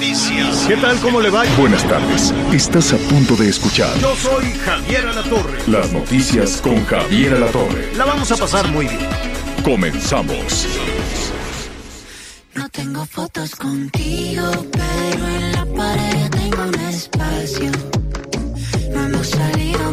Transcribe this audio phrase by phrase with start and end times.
[0.00, 0.64] Noticias.
[0.66, 0.98] ¿Qué tal?
[1.00, 1.44] ¿Cómo le va?
[1.58, 2.32] Buenas tardes.
[2.52, 5.58] Estás a punto de escuchar Yo soy Javier Alatorre.
[5.66, 7.94] las noticias con Javier Alatorre.
[7.96, 9.06] La vamos a pasar muy bien.
[9.62, 10.66] Comenzamos.
[12.54, 17.70] No tengo fotos contigo, pero en la pared tengo un espacio.
[18.94, 19.92] No hemos salido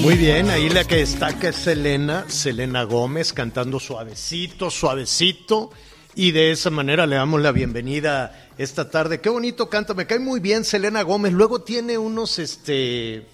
[0.00, 5.70] Muy bien, ahí la que destaca es Selena, Selena Gómez cantando suavecito, suavecito.
[6.14, 9.20] Y de esa manera le damos la bienvenida esta tarde.
[9.20, 11.32] Qué bonito canta, me cae muy bien Selena Gómez.
[11.32, 13.26] Luego tiene unos este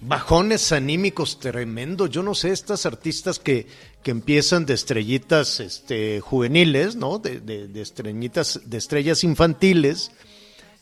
[0.00, 2.10] bajones anímicos tremendos.
[2.10, 3.66] Yo no sé, estas artistas que,
[4.02, 7.18] que empiezan de estrellitas este, juveniles, ¿no?
[7.18, 10.12] De, de, estrellitas, de estrellas infantiles.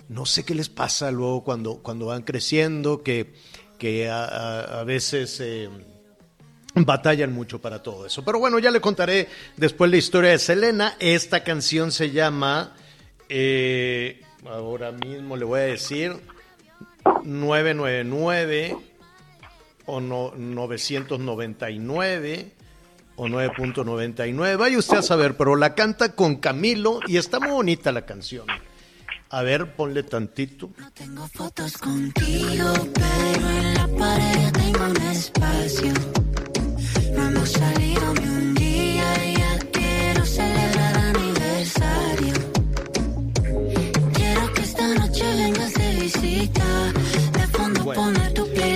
[0.08, 3.34] No sé qué les pasa luego cuando, cuando van creciendo, que,
[3.78, 5.68] que a veces eh,
[6.84, 8.24] batallan mucho para todo eso.
[8.24, 10.96] Pero bueno, ya le contaré después la historia de Selena.
[11.00, 12.74] Esta canción se llama,
[13.28, 16.16] eh, ahora mismo le voy a decir,
[17.24, 18.76] 999
[19.86, 22.52] o no, 999
[23.16, 24.58] o 9.99.
[24.58, 28.46] Vaya usted a saber, pero la canta con Camilo y está muy bonita la canción.
[29.30, 30.70] A ver, ponle tantito.
[30.78, 35.92] No tengo fotos contigo, pero en la pared tengo un espacio.
[37.12, 38.45] No hemos salido ni un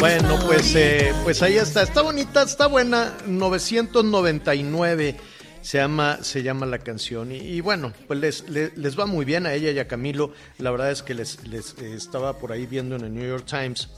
[0.00, 1.82] Bueno, pues, eh, pues ahí está.
[1.82, 3.12] Está bonita, está buena.
[3.26, 5.14] 999
[5.60, 7.32] se llama, se llama la canción.
[7.32, 8.18] Y, y bueno, pues
[8.48, 10.32] les, les, va muy bien a ella y a Camilo.
[10.56, 13.44] La verdad es que les, les eh, estaba por ahí viendo en el New York
[13.44, 13.90] Times.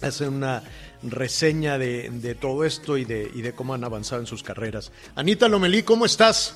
[0.00, 0.62] Hace una
[1.02, 4.92] reseña de, de todo esto y de, y de cómo han avanzado en sus carreras.
[5.16, 6.54] Anita Lomelí, ¿cómo estás?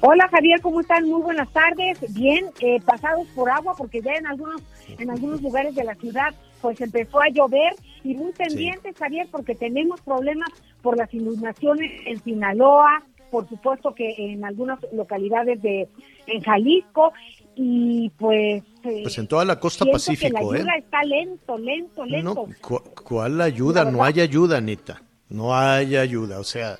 [0.00, 1.08] Hola Javier, ¿cómo están?
[1.08, 1.98] Muy buenas tardes.
[2.14, 6.32] Bien, eh, pasados por agua porque ya en algunos en algunos lugares de la ciudad
[6.60, 10.48] pues empezó a llover y muy pendientes Javier porque tenemos problemas
[10.82, 15.88] por las inundaciones en Sinaloa, por supuesto que en algunas localidades de
[16.26, 17.12] en Jalisco
[17.56, 20.60] y pues eh, Pues en toda la costa Pacífico, que la ¿eh?
[20.60, 22.46] ayuda está lento, lento, lento.
[22.48, 23.84] No, cu- ¿cuál ayuda?
[23.84, 25.02] No hay ayuda, Anita.
[25.28, 26.38] No hay ayuda.
[26.38, 26.78] O sea,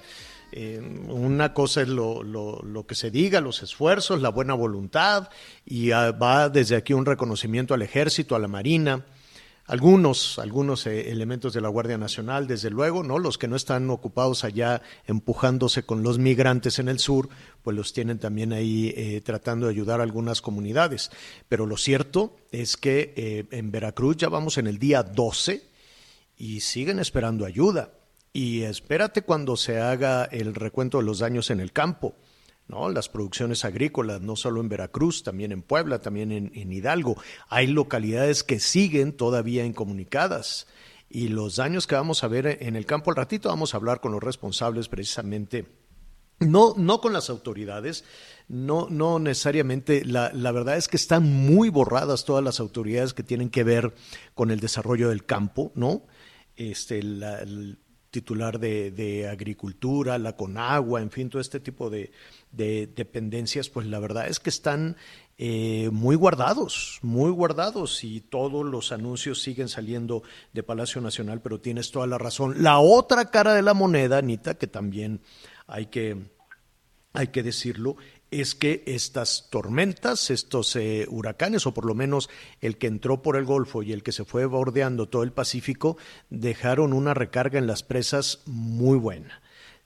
[0.52, 5.28] eh, una cosa es lo, lo- lo que se diga, los esfuerzos, la buena voluntad,
[5.66, 9.04] y ah, va desde aquí un reconocimiento al ejército, a la marina,
[9.68, 13.18] algunos, algunos eh, elementos de la Guardia Nacional, desde luego, ¿no?
[13.18, 17.28] Los que no están ocupados allá empujándose con los migrantes en el sur,
[17.62, 21.10] pues los tienen también ahí eh, tratando de ayudar a algunas comunidades.
[21.50, 25.62] Pero lo cierto es que eh, en Veracruz ya vamos en el día 12
[26.38, 27.92] y siguen esperando ayuda.
[28.32, 32.14] Y espérate cuando se haga el recuento de los daños en el campo.
[32.68, 32.88] ¿No?
[32.90, 37.16] Las producciones agrícolas, no solo en Veracruz, también en Puebla, también en, Hidalgo.
[37.48, 40.66] Hay localidades que siguen todavía incomunicadas.
[41.10, 44.00] Y los daños que vamos a ver en el campo al ratito, vamos a hablar
[44.00, 45.66] con los responsables precisamente
[46.40, 48.04] no, no con las autoridades,
[48.46, 50.04] no, no necesariamente.
[50.04, 53.94] La, la verdad es que están muy borradas todas las autoridades que tienen que ver
[54.34, 56.06] con el desarrollo del campo, ¿no?
[56.56, 57.02] Este,
[58.10, 62.10] titular de, de agricultura, la Conagua, en fin, todo este tipo de,
[62.52, 64.96] de dependencias, pues la verdad es que están
[65.40, 71.60] eh, muy guardados, muy guardados y todos los anuncios siguen saliendo de Palacio Nacional, pero
[71.60, 72.62] tienes toda la razón.
[72.62, 75.20] La otra cara de la moneda, Anita, que también
[75.68, 76.16] hay que,
[77.12, 77.96] hay que decirlo,
[78.30, 82.28] es que estas tormentas, estos eh, huracanes, o por lo menos
[82.60, 85.96] el que entró por el Golfo y el que se fue bordeando todo el Pacífico,
[86.30, 89.40] dejaron una recarga en las presas muy buena.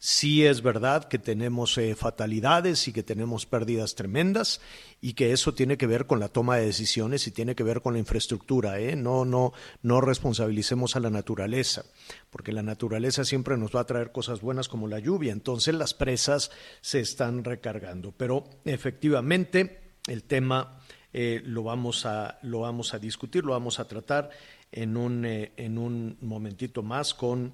[0.05, 4.61] Sí es verdad que tenemos eh, fatalidades y que tenemos pérdidas tremendas
[5.01, 7.83] y que eso tiene que ver con la toma de decisiones y tiene que ver
[7.83, 8.81] con la infraestructura.
[8.81, 8.97] ¿eh?
[8.97, 11.85] No, no, no responsabilicemos a la naturaleza,
[12.31, 15.31] porque la naturaleza siempre nos va a traer cosas buenas como la lluvia.
[15.31, 16.51] Entonces las presas
[16.81, 18.11] se están recargando.
[18.11, 20.81] Pero efectivamente el tema
[21.13, 24.31] eh, lo, vamos a, lo vamos a discutir, lo vamos a tratar
[24.73, 27.53] en un, en un momentito más con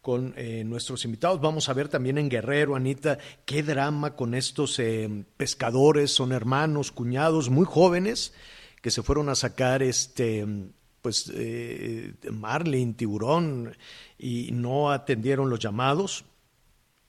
[0.00, 1.40] con eh, nuestros invitados.
[1.40, 6.92] Vamos a ver también en Guerrero, Anita, qué drama con estos eh, pescadores, son hermanos,
[6.92, 8.32] cuñados, muy jóvenes,
[8.80, 10.46] que se fueron a sacar este
[11.02, 13.76] pues eh, marlin, tiburón,
[14.18, 16.24] y no atendieron los llamados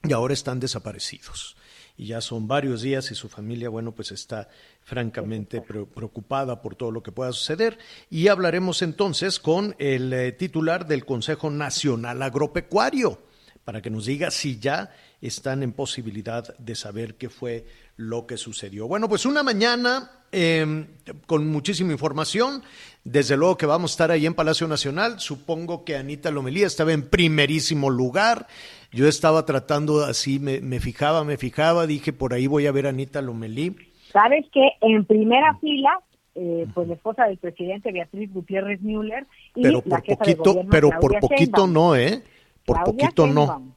[0.03, 1.57] y ahora están desaparecidos.
[1.97, 4.49] Y ya son varios días y su familia, bueno, pues está
[4.81, 7.77] francamente preocupada por todo lo que pueda suceder.
[8.09, 13.19] Y hablaremos entonces con el eh, titular del Consejo Nacional Agropecuario
[13.63, 14.91] para que nos diga si ya
[15.21, 17.65] están en posibilidad de saber qué fue
[17.95, 18.87] lo que sucedió.
[18.87, 20.87] Bueno, pues una mañana em,
[21.27, 22.63] con muchísima información.
[23.03, 25.19] Desde luego que vamos a estar ahí en Palacio Nacional.
[25.19, 28.47] Supongo que Anita Lomelía estaba en primerísimo lugar.
[28.91, 32.87] Yo estaba tratando así, me, me fijaba, me fijaba, dije, por ahí voy a ver
[32.87, 33.75] a Anita Lomelí
[34.11, 35.99] Sabes que en primera fila,
[36.35, 40.89] eh, pues la esposa del presidente Beatriz Gutiérrez Müller y pero la por poquito, pero
[40.99, 42.21] por poquito no, ¿eh?
[42.65, 43.73] Por poquito no.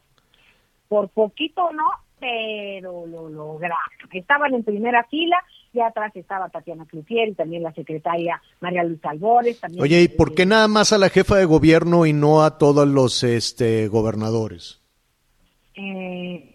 [0.88, 1.84] Por poquito no,
[2.18, 3.78] pero lo lograron.
[4.12, 5.36] Estaban en primera fila
[5.72, 9.60] y atrás estaba Tatiana Cloutier y también la secretaria María Luisa Albores.
[9.60, 12.58] También Oye, ¿y por qué nada más a la jefa de gobierno y no a
[12.58, 14.83] todos los este, gobernadores?
[15.76, 16.54] Eh,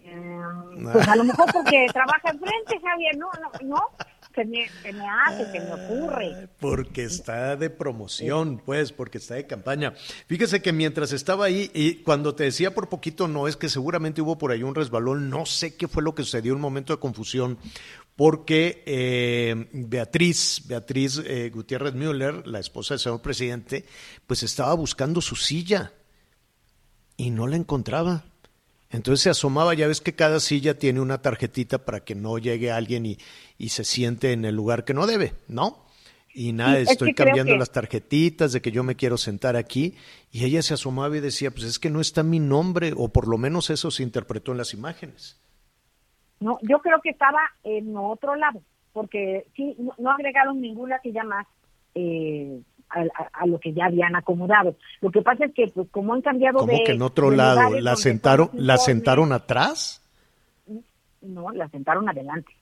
[0.92, 3.86] pues a lo mejor porque trabaja enfrente, Javier, no, no, no.
[4.34, 6.48] Se me, se me hace, se me ocurre.
[6.60, 9.92] Porque está de promoción, pues, porque está de campaña.
[10.26, 14.22] Fíjese que mientras estaba ahí, y cuando te decía por poquito, no, es que seguramente
[14.22, 17.00] hubo por ahí un resbalón, no sé qué fue lo que sucedió, un momento de
[17.00, 17.58] confusión,
[18.14, 23.84] porque eh, Beatriz, Beatriz eh, Gutiérrez Müller, la esposa del señor presidente,
[24.28, 25.92] pues estaba buscando su silla
[27.16, 28.29] y no la encontraba.
[28.90, 32.72] Entonces se asomaba, ya ves que cada silla tiene una tarjetita para que no llegue
[32.72, 33.18] alguien y,
[33.56, 35.86] y se siente en el lugar que no debe, ¿no?
[36.32, 39.96] Y nada, estoy cambiando las tarjetitas de que yo me quiero sentar aquí.
[40.30, 43.26] Y ella se asomaba y decía, pues es que no está mi nombre, o por
[43.26, 45.40] lo menos eso se interpretó en las imágenes.
[46.38, 51.46] No, yo creo que estaba en otro lado, porque sí, no, agregaron ninguna silla más
[51.94, 52.60] eh,
[52.90, 54.76] a, lo que ya habían acomodado.
[55.00, 57.78] Lo que pasa es que, pues, como han cambiado ¿Cómo que en otro lado?
[57.80, 60.02] ¿La sentaron, ¿La sentaron atrás?
[61.20, 62.52] No, la sentaron adelante.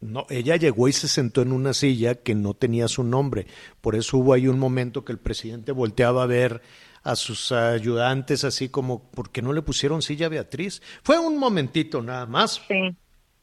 [0.00, 3.46] No, ella llegó y se sentó en una silla que no tenía su nombre.
[3.80, 6.62] Por eso hubo ahí un momento que el presidente volteaba a ver
[7.02, 10.82] a sus ayudantes así como, ¿por qué no le pusieron silla a Beatriz?
[11.02, 12.62] Fue un momentito nada más.
[12.66, 12.96] Sí.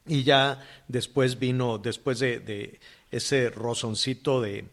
[0.07, 2.79] Y ya después vino, después de, de
[3.11, 4.65] ese rozoncito de,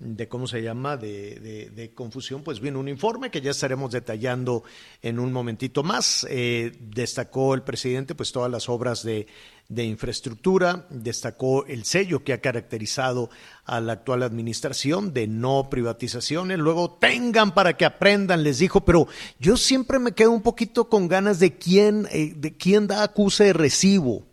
[0.00, 4.64] de cómo se llama, de, de, confusión, pues viene un informe que ya estaremos detallando
[5.02, 6.26] en un momentito más.
[6.30, 9.26] Eh, destacó el presidente pues todas las obras de,
[9.68, 13.30] de infraestructura, destacó el sello que ha caracterizado
[13.64, 19.06] a la actual administración de no privatizaciones, luego tengan para que aprendan, les dijo, pero
[19.38, 23.44] yo siempre me quedo un poquito con ganas de quién, eh, de quién da acuse
[23.44, 24.26] de recibo,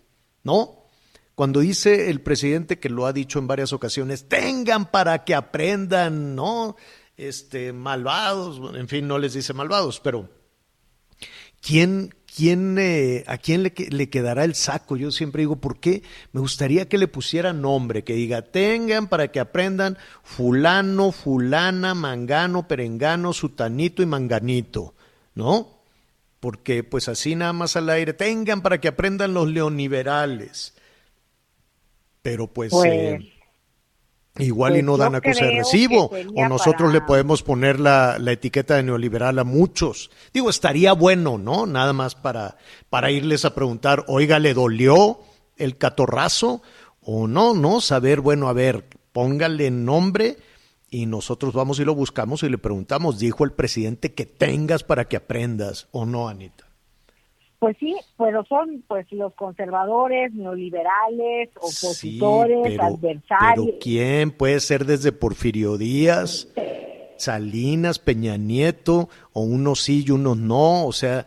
[0.43, 0.76] ¿no?
[1.37, 6.33] Cuando dice el presidente que lo ha dicho en varias ocasiones, tengan para que aprendan,
[6.33, 6.75] ¿no?
[7.15, 10.31] Este, malvados, en fin, no les dice malvados, pero
[11.61, 13.71] ¿quién, quién, eh, ¿a quién le,
[14.09, 14.97] quedará el saco?
[14.97, 16.01] Yo siempre digo, ¿por qué?
[16.31, 22.67] Me gustaría que le pusiera nombre, que diga, tengan para que aprendan fulano, fulana, mangano,
[22.67, 24.95] perengano, sutanito y manganito,
[25.35, 25.83] ¿no?
[26.39, 30.73] Porque pues así nada más al aire, tengan para que aprendan los leoniberales
[32.27, 33.19] pero pues, pues eh,
[34.39, 38.33] igual y pues no dan acuse de recibo, o nosotros le podemos poner la, la,
[38.33, 40.11] etiqueta de neoliberal a muchos.
[40.33, 41.65] Digo, estaría bueno, ¿no?
[41.65, 42.57] Nada más para,
[42.89, 45.21] para irles a preguntar, oiga, ¿le dolió
[45.55, 46.61] el catorrazo?
[46.99, 50.35] O no, no, saber, bueno, a ver, póngale nombre
[50.89, 55.07] y nosotros vamos y lo buscamos y le preguntamos, dijo el presidente que tengas para
[55.07, 56.66] que aprendas, o no, Anita.
[57.59, 63.65] Pues sí, pero son pues los conservadores, neoliberales, opositores, adversarios.
[63.65, 66.49] Pero ¿quién puede ser desde Porfirio Díaz,
[67.17, 70.85] Salinas, Peña Nieto, o unos sí y unos no?
[70.85, 71.25] O sea,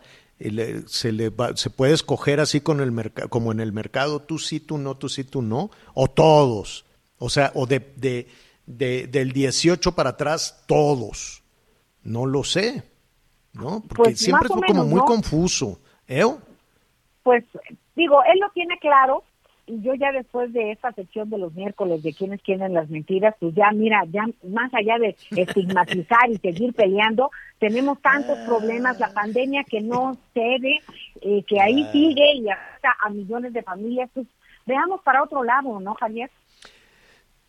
[0.87, 4.77] se, le se puede escoger así con el como en el mercado, tú sí, tú
[4.77, 6.85] no, tú sí, tú no, o todos.
[7.17, 8.27] O sea, o de, de,
[8.65, 11.43] de del 18 para atrás, todos.
[12.03, 12.83] No lo sé,
[13.53, 13.81] ¿no?
[13.81, 15.79] Porque pues siempre fue como muy confuso.
[16.11, 16.41] ¿Eu?
[17.23, 17.45] pues
[17.95, 19.23] digo, él lo tiene claro,
[19.65, 23.35] y yo ya después de esta sección de los miércoles de quienes quieren las mentiras,
[23.39, 29.13] pues ya mira, ya más allá de estigmatizar y seguir peleando, tenemos tantos problemas, la
[29.13, 30.81] pandemia que no cede,
[31.21, 34.27] eh, que ahí sigue y afecta a millones de familias, pues
[34.65, 36.29] veamos para otro lado, ¿no, Javier?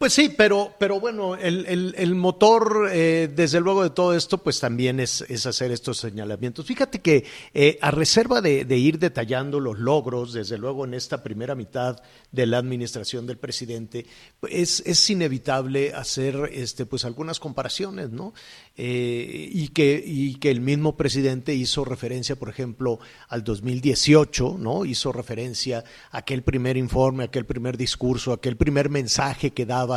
[0.03, 4.59] Pues sí, pero, pero bueno, el, el, motor, eh, desde luego de todo esto, pues
[4.59, 6.67] también es, es hacer estos señalamientos.
[6.67, 11.55] Fíjate que eh, a reserva de, ir detallando los logros, desde luego en esta primera
[11.55, 14.07] mitad de la administración del presidente,
[14.51, 18.35] es, es inevitable hacer este, pues algunas comparaciones, ¿no?
[18.77, 24.85] Eh, y, que, y que el mismo presidente hizo referencia, por ejemplo, al 2018, ¿no?
[24.85, 29.92] Hizo referencia a aquel primer informe, aquel primer discurso, aquel primer mensaje que daba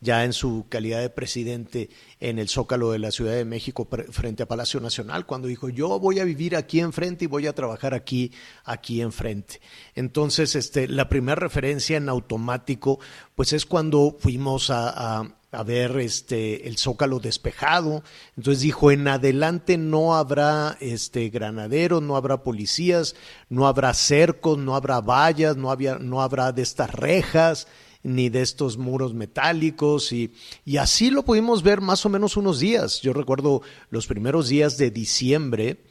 [0.00, 1.90] ya en su calidad de presidente
[2.20, 5.98] en el Zócalo de la Ciudad de México frente a Palacio Nacional, cuando dijo, yo
[5.98, 8.32] voy a vivir aquí enfrente y voy a trabajar aquí,
[8.64, 9.60] aquí enfrente.
[9.94, 13.00] Entonces, este, la primera referencia en automático,
[13.34, 18.02] pues es cuando fuimos a, a a ver este el zócalo despejado.
[18.36, 23.16] Entonces dijo, en adelante no habrá este granaderos, no habrá policías,
[23.48, 27.66] no habrá cercos, no habrá vallas, no, había, no habrá de estas rejas
[28.02, 30.32] ni de estos muros metálicos y,
[30.64, 33.00] y así lo pudimos ver más o menos unos días.
[33.02, 35.84] Yo recuerdo los primeros días de diciembre,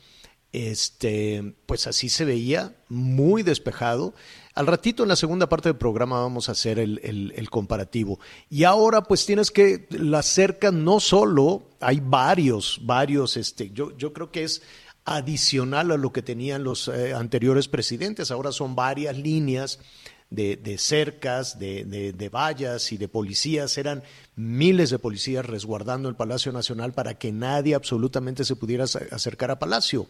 [0.51, 4.13] este, pues así se veía, muy despejado.
[4.55, 8.19] Al ratito en la segunda parte del programa vamos a hacer el, el, comparativo.
[8.49, 14.11] Y ahora pues tienes que, la cerca no solo, hay varios, varios, este, yo, yo
[14.11, 14.63] creo que es
[15.05, 19.79] adicional a lo que tenían los eh, anteriores presidentes, ahora son varias líneas
[20.29, 24.03] de, de cercas, de, de, de, vallas y de policías, eran
[24.35, 29.59] miles de policías resguardando el Palacio Nacional para que nadie absolutamente se pudiera acercar a
[29.59, 30.07] Palacio.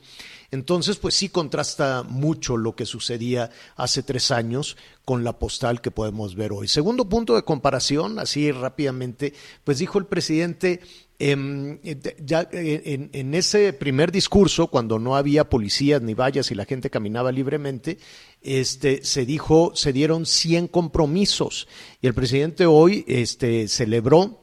[0.52, 5.92] Entonces, pues sí contrasta mucho lo que sucedía hace tres años con la postal que
[5.92, 6.68] podemos ver hoy.
[6.68, 9.34] Segundo punto de comparación, así rápidamente,
[9.64, 10.82] pues dijo el presidente,
[11.22, 16.64] eh, ya en, en, ese primer discurso, cuando no había policías ni vallas y la
[16.64, 17.98] gente caminaba libremente,
[18.42, 21.68] este, se dijo, se dieron 100 compromisos
[22.02, 24.40] y el presidente hoy este, celebró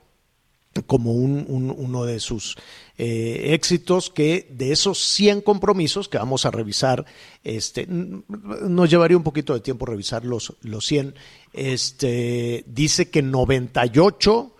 [0.86, 2.56] como un, un, uno de sus
[2.98, 7.04] eh, éxitos que de esos 100 compromisos que vamos a revisar,
[7.44, 11.14] este, nos llevaría un poquito de tiempo revisar los, los 100,
[11.52, 14.52] este, dice que 98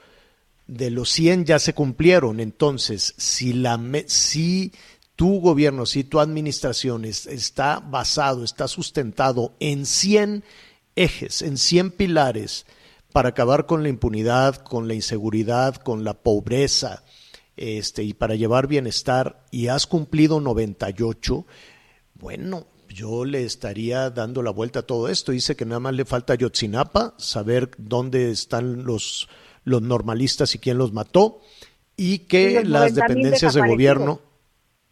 [0.66, 2.40] de los 100 ya se cumplieron.
[2.40, 4.73] Entonces, si, la, si
[5.16, 10.44] tu gobierno, si tu administración está basado, está sustentado en 100
[10.94, 12.66] ejes, en 100 pilares
[13.12, 17.02] para acabar con la impunidad, con la inseguridad, con la pobreza,
[17.56, 21.46] este, y para llevar bienestar, y has cumplido 98,
[22.14, 25.32] bueno, yo le estaría dando la vuelta a todo esto.
[25.32, 29.28] Dice que nada más le falta a Yotzinapa, saber dónde están los,
[29.64, 31.40] los normalistas y quién los mató,
[31.96, 34.20] y que las dependencias de gobierno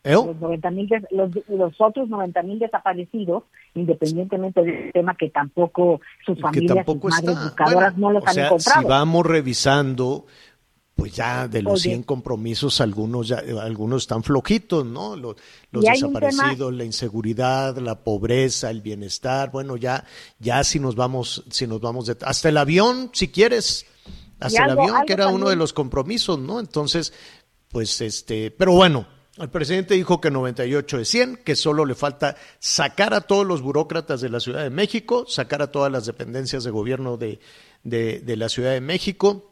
[0.05, 0.13] ¿Eh?
[0.13, 0.71] Los, 90
[1.13, 3.45] los, los otros 90 mil desaparecidos,
[3.75, 8.35] independientemente del tema que tampoco sus familias, tampoco sus madres buscadoras bueno, no los han
[8.35, 8.83] sea, encontrado.
[8.83, 10.27] Si vamos revisando,
[10.95, 11.91] pues ya de los Oye.
[11.91, 15.17] 100 compromisos, algunos ya, algunos están flojitos, ¿no?
[15.17, 15.37] Los,
[15.71, 20.05] los desaparecidos, la inseguridad, la pobreza, el bienestar, bueno, ya,
[20.39, 23.87] ya si nos vamos, si nos vamos de, hasta el avión, si quieres,
[24.39, 25.43] hasta algo, el avión, que era también...
[25.43, 26.61] uno de los compromisos, ¿no?
[26.61, 27.15] Entonces,
[27.71, 29.07] pues este, pero bueno,
[29.38, 33.62] el presidente dijo que 98 de 100, que solo le falta sacar a todos los
[33.62, 37.41] burócratas de la Ciudad de México, sacar a todas las dependencias de gobierno de,
[37.83, 39.50] de, de la Ciudad de México,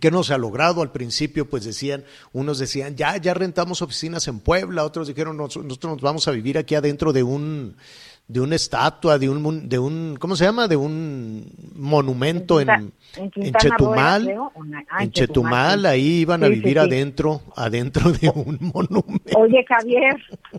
[0.00, 0.82] que no se ha logrado.
[0.82, 5.78] Al principio, pues decían, unos decían, ya, ya rentamos oficinas en Puebla, otros dijeron, nosotros
[5.84, 7.76] nos vamos a vivir aquí adentro de un,
[8.28, 10.66] de una estatua, de un, de un, ¿cómo se llama?
[10.66, 14.36] De un monumento en, en, en Chetumal,
[14.90, 16.78] ah, en Chetumal, ahí iban a vivir sí, sí.
[16.78, 19.38] adentro, adentro de un monumento.
[19.38, 20.16] Oye, Javier,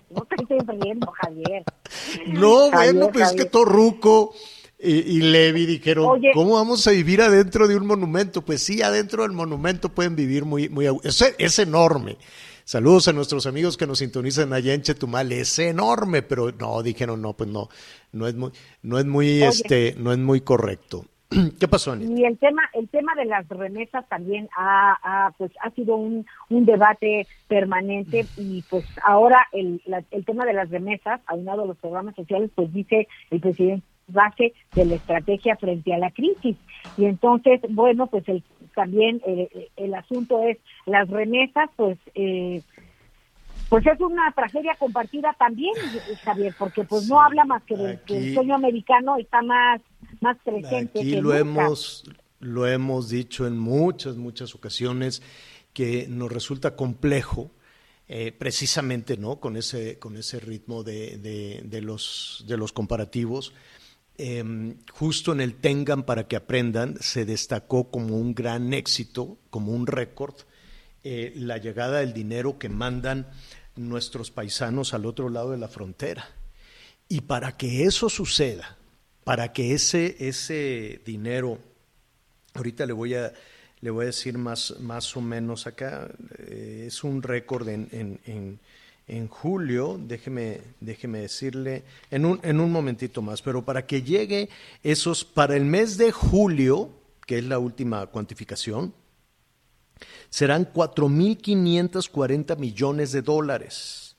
[0.09, 1.63] no te estoy riendo, Javier.
[2.27, 3.39] No, Javier, bueno, pues Javier.
[3.39, 4.33] es que Torruco
[4.79, 8.43] y, y Levi dijeron, Oye, ¿cómo vamos a vivir adentro de un monumento?
[8.43, 12.17] Pues sí, adentro del monumento pueden vivir muy, muy, es, es enorme.
[12.67, 17.21] Saludos a nuestros amigos que nos sintonizan allá en Chetumal, es enorme, pero no, dijeron,
[17.21, 17.69] no, pues no,
[18.11, 18.51] no es muy,
[18.83, 21.05] no es muy, Oye, este, no es muy correcto.
[21.61, 22.11] ¿Qué pasó, Anita?
[22.11, 26.25] Y el tema, el tema de las remesas también ha, ha pues ha sido un,
[26.49, 31.67] un debate permanente y pues ahora el, la, el tema de las remesas, aunado a
[31.67, 36.57] los programas sociales, pues dice el presidente base de la estrategia frente a la crisis.
[36.97, 38.43] Y entonces, bueno, pues el,
[38.77, 42.61] también eh, el asunto es las remesas, pues eh,
[43.69, 45.73] pues es una tragedia compartida también,
[46.23, 49.81] Javier, porque pues no habla más que, del, que el sueño americano está más,
[50.21, 50.99] más presente.
[50.99, 52.03] Aquí lo hemos,
[52.39, 55.23] lo hemos dicho en muchas, muchas ocasiones
[55.73, 57.49] que nos resulta complejo
[58.09, 63.53] eh, precisamente no con ese con ese ritmo de, de, los de los comparativos
[64.17, 69.71] em, justo en el tengan para que aprendan se destacó como un gran éxito como
[69.71, 70.35] un récord
[71.03, 73.27] eh, la llegada del dinero que mandan
[73.75, 76.27] nuestros paisanos al otro lado de la frontera.
[77.07, 78.77] Y para que eso suceda
[79.23, 81.59] para que ese ese dinero
[82.53, 83.33] ahorita le voy a
[83.81, 86.09] le voy a decir más, más o menos acá,
[86.39, 88.59] eh, es un récord en, en, en,
[89.29, 94.49] julio, déjeme, déjeme decirle, en un, en un momentito más, pero para que llegue
[94.83, 96.91] esos, para el mes de julio,
[97.25, 98.93] que es la última cuantificación,
[100.29, 104.17] serán 4.540 millones de dólares.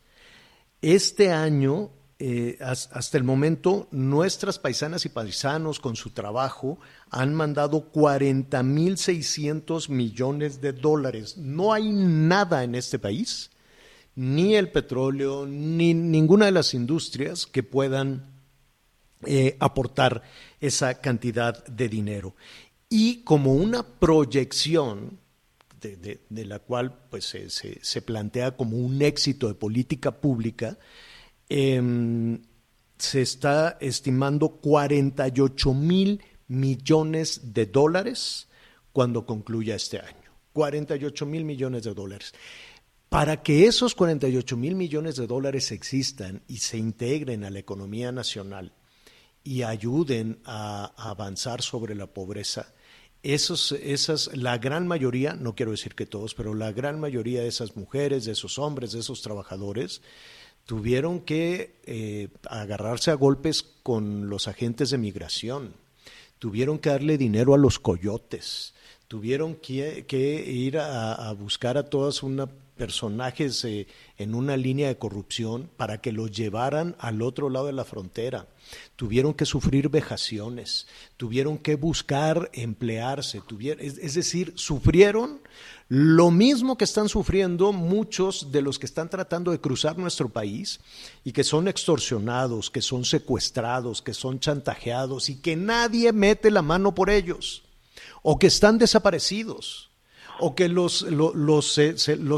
[0.80, 1.90] Este año
[2.20, 6.80] eh, hasta el momento nuestras paisanas y paisanos con su trabajo
[7.10, 11.36] han mandado 40.600 millones de dólares.
[11.36, 13.52] No hay nada en este país,
[14.18, 18.26] ni el petróleo, ni ninguna de las industrias que puedan
[19.24, 20.22] eh, aportar
[20.60, 22.34] esa cantidad de dinero.
[22.88, 25.18] Y como una proyección
[25.80, 30.76] de, la cual pues, se, plantea como un éxito de política pública,
[31.48, 32.42] Em,
[32.98, 38.48] se está estimando 48 mil millones de dólares
[38.92, 40.30] cuando concluya este año.
[40.52, 42.34] 48 mil millones de dólares.
[43.08, 48.12] Para que esos 48 mil millones de dólares existan y se integren a la economía
[48.12, 48.72] nacional
[49.42, 52.74] y ayuden a, avanzar sobre la pobreza,
[53.22, 57.76] esas, la gran mayoría, no quiero decir que todos, pero la gran mayoría de esas
[57.76, 60.02] mujeres, de esos hombres, de esos trabajadores,
[60.66, 65.72] tuvieron que eh, agarrarse a golpes con los agentes de migración,
[66.38, 68.74] tuvieron que darle dinero a los coyotes,
[69.08, 70.04] tuvieron que,
[70.46, 76.12] ir a, buscar a todas unas personajes eh, en una línea de corrupción para que
[76.12, 78.46] los llevaran al otro lado de la frontera.
[78.96, 80.86] Tuvieron que sufrir vejaciones,
[81.18, 85.40] tuvieron que buscar emplearse, tuvieron, es decir, sufrieron
[85.88, 90.80] lo mismo que están sufriendo muchos de los que están tratando de cruzar nuestro país
[91.24, 96.60] y que son extorsionados, que son secuestrados, que son chantajeados y que nadie mete la
[96.60, 97.64] mano por ellos,
[98.22, 99.87] o que están desaparecidos,
[100.40, 101.74] o que los, los,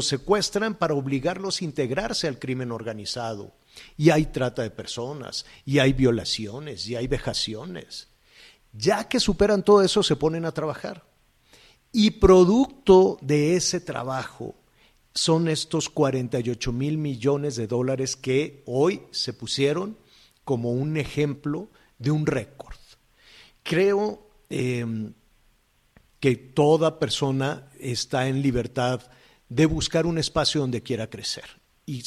[0.07, 3.53] secuestran para obligarlos a integrarse al crimen organizado.
[3.97, 8.07] Y hay trata de personas, y hay violaciones, y hay vejaciones.
[8.73, 11.03] Ya que superan todo eso, se ponen a trabajar.
[11.91, 14.55] Y producto de ese trabajo
[15.13, 19.97] son estos 48 mil millones de dólares que hoy se pusieron
[20.43, 22.77] como un ejemplo de un récord.
[23.63, 25.13] Creo em,
[26.21, 29.01] que toda persona está en libertad
[29.49, 32.03] de buscar un espacio donde quiera crecer y,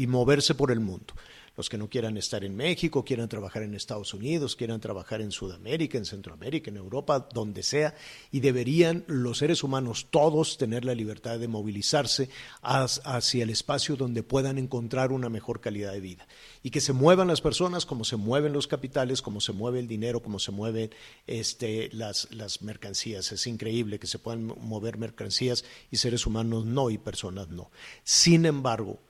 [0.00, 1.14] y moverse por el mundo
[1.58, 5.32] los que no quieran estar en México, quieran trabajar en Estados Unidos, quieran trabajar en
[5.32, 7.96] Sudamérica, en Centroamérica, en Europa, donde sea,
[8.30, 12.30] y deberían los seres humanos todos tener la libertad de movilizarse
[12.62, 16.28] hacia el espacio donde puedan encontrar una mejor calidad de vida.
[16.62, 19.88] Y que se muevan las personas como se mueven los capitales, como se mueve el
[19.88, 20.90] dinero, como se mueven
[21.26, 23.32] este, las, las mercancías.
[23.32, 27.72] Es increíble que se puedan mover mercancías y seres humanos no y personas no.
[28.04, 29.00] Sin embargo,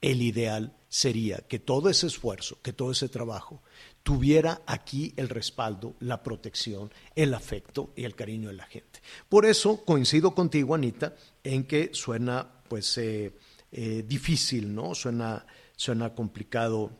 [0.00, 3.62] el ideal sería que todo ese esfuerzo, que todo ese trabajo
[4.02, 9.02] tuviera aquí el respaldo, la protección, el afecto y el cariño de la gente.
[9.28, 13.36] Por eso coincido contigo, Anita, en que suena pues eh,
[13.72, 14.94] eh, difícil, ¿no?
[14.94, 15.44] Suena,
[15.76, 16.90] suena complicado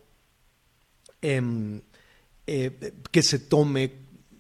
[1.23, 1.81] em,
[2.47, 3.95] eh, que se tome,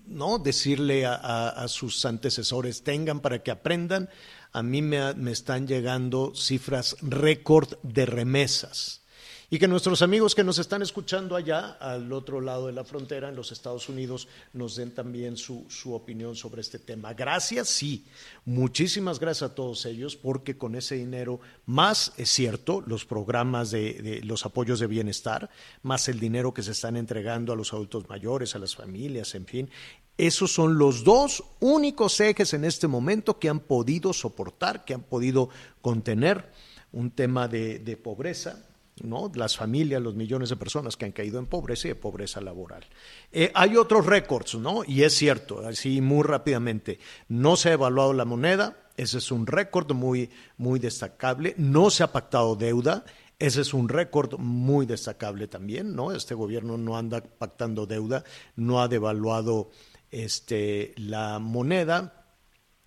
[0.06, 0.38] ¿no?
[0.38, 4.10] Decirle a sus antecesores, tengan para que aprendan,
[4.56, 9.05] a mí me, están llegando cifras récord de remesas.
[9.48, 13.28] Y que nuestros amigos que nos están escuchando allá, al otro lado de la frontera,
[13.28, 17.14] en los Estados Unidos, nos den también su, opinión sobre este tema.
[17.14, 18.04] Gracias, sí.
[18.44, 24.20] Muchísimas gracias a todos ellos, porque con ese dinero, más es cierto, los programas de
[24.24, 25.48] los apoyos de bienestar,
[25.82, 29.46] más el dinero que se están entregando a los adultos mayores, a las familias, en
[29.46, 29.70] fin,
[30.18, 35.02] esos son los dos únicos ejes en este momento que han podido soportar, que han
[35.02, 35.50] podido
[35.82, 36.50] contener
[36.92, 38.64] un tema de, pobreza,
[39.02, 39.30] ¿no?
[39.34, 42.84] Las familias, los millones de personas que han caído en pobreza y pobreza laboral.
[43.32, 44.82] Eh, hay otros récords, ¿no?
[44.86, 49.46] Y es cierto, así muy rápidamente, no se ha evaluado la moneda, ese es un
[49.46, 53.04] récord muy, muy destacable, no se ha pactado deuda,
[53.38, 56.10] Ese es un récord muy destacable también, ¿no?
[56.10, 58.24] Este gobierno no anda pactando deuda,
[58.56, 59.70] no ha devaluado
[60.10, 62.24] este, la moneda.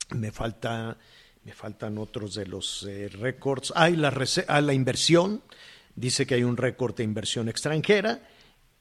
[0.09, 0.97] Me falta
[1.43, 3.73] me faltan otros de los eh, récords.
[3.75, 4.13] Hay la,
[4.47, 5.41] ah, la inversión,
[5.99, 8.21] dice que hay un récord de inversión extranjera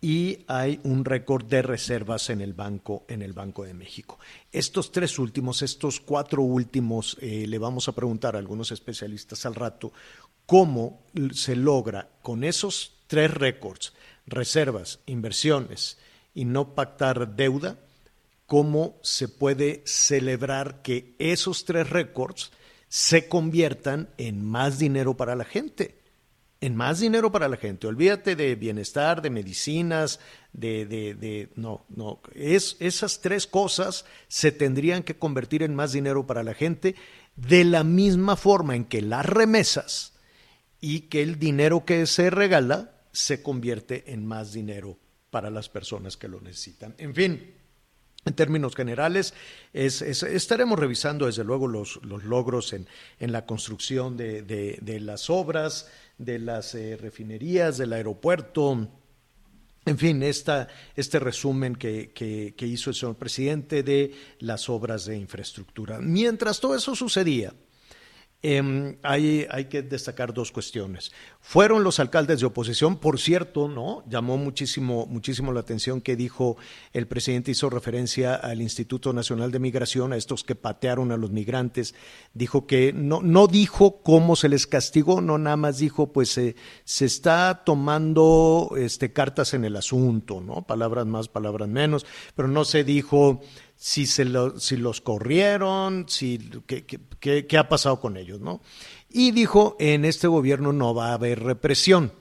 [0.00, 4.18] y hay un récord de reservas en el banco en el Banco de México.
[4.52, 9.57] Estos tres últimos, estos cuatro últimos, eh, le vamos a preguntar a algunos especialistas al
[9.57, 9.92] rato
[10.46, 11.02] cómo
[11.33, 13.92] se logra con esos tres récords,
[14.26, 15.98] reservas, inversiones
[16.35, 17.78] y no pactar deuda,
[18.46, 22.52] cómo se puede celebrar que esos tres récords
[22.88, 25.98] se conviertan en más dinero para la gente,
[26.61, 27.87] en más dinero para la gente.
[27.87, 30.21] Olvídate de bienestar, de medicinas,
[30.53, 35.92] de, de, de no, no, es, esas tres cosas se tendrían que convertir en más
[35.92, 36.97] dinero para la gente
[37.37, 40.14] de la misma forma en que las remesas
[40.81, 44.99] y que el dinero que se regala se convierte en más dinero
[45.31, 46.94] para las personas que lo necesitan.
[46.99, 47.55] En fin,
[48.24, 49.35] en términos generales,
[49.72, 52.87] estaremos revisando desde luego los, logros en,
[53.20, 58.88] la construcción de, las obras, de las eh, refinerías, del aeropuerto,
[59.87, 65.16] en fin, esta, este resumen que, que, hizo el señor presidente de las obras de
[65.16, 65.98] infraestructura.
[65.98, 67.54] Mientras todo eso sucedía,
[68.40, 71.11] eh, hay, hay, que destacar dos cuestiones.
[71.40, 74.05] Fueron los alcaldes de oposición, por cierto, ¿no?
[74.09, 76.57] Llamó muchísimo, muchísimo la atención que dijo
[76.92, 81.33] el presidente, hizo referencia al Instituto Nacional de Migración, a estos que patearon a los
[81.33, 81.96] migrantes.
[82.33, 86.55] Dijo que no, no dijo cómo se les castigó, no nada más dijo, pues se
[87.05, 90.64] está tomando este, cartas en el asunto, ¿no?
[90.64, 93.40] Palabras más, palabras menos, pero no se dijo
[93.79, 96.85] si, se lo, si los corrieron, si, qué,
[97.20, 98.61] qué, ha pasado con ellos, ¿no?
[99.11, 102.12] Y dijo, en este gobierno no va a haber represión.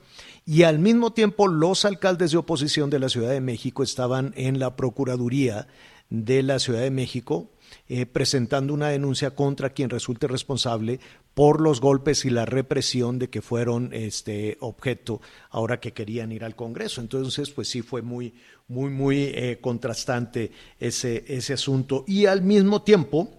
[0.46, 4.58] Y al mismo tiempo, los alcaldes de oposición de la Ciudad de México estaban en
[4.58, 5.68] la Procuraduría
[6.08, 7.50] de la Ciudad de México
[7.90, 11.00] eh, presentando una denuncia contra quien resulte responsable
[11.34, 16.44] por los golpes y la represión de que fueron este objeto ahora que querían ir
[16.44, 17.00] al Congreso.
[17.00, 18.34] Entonces, pues sí fue muy,
[18.68, 22.04] muy, muy eh, contrastante ese, ese asunto.
[22.06, 23.37] Y al mismo tiempo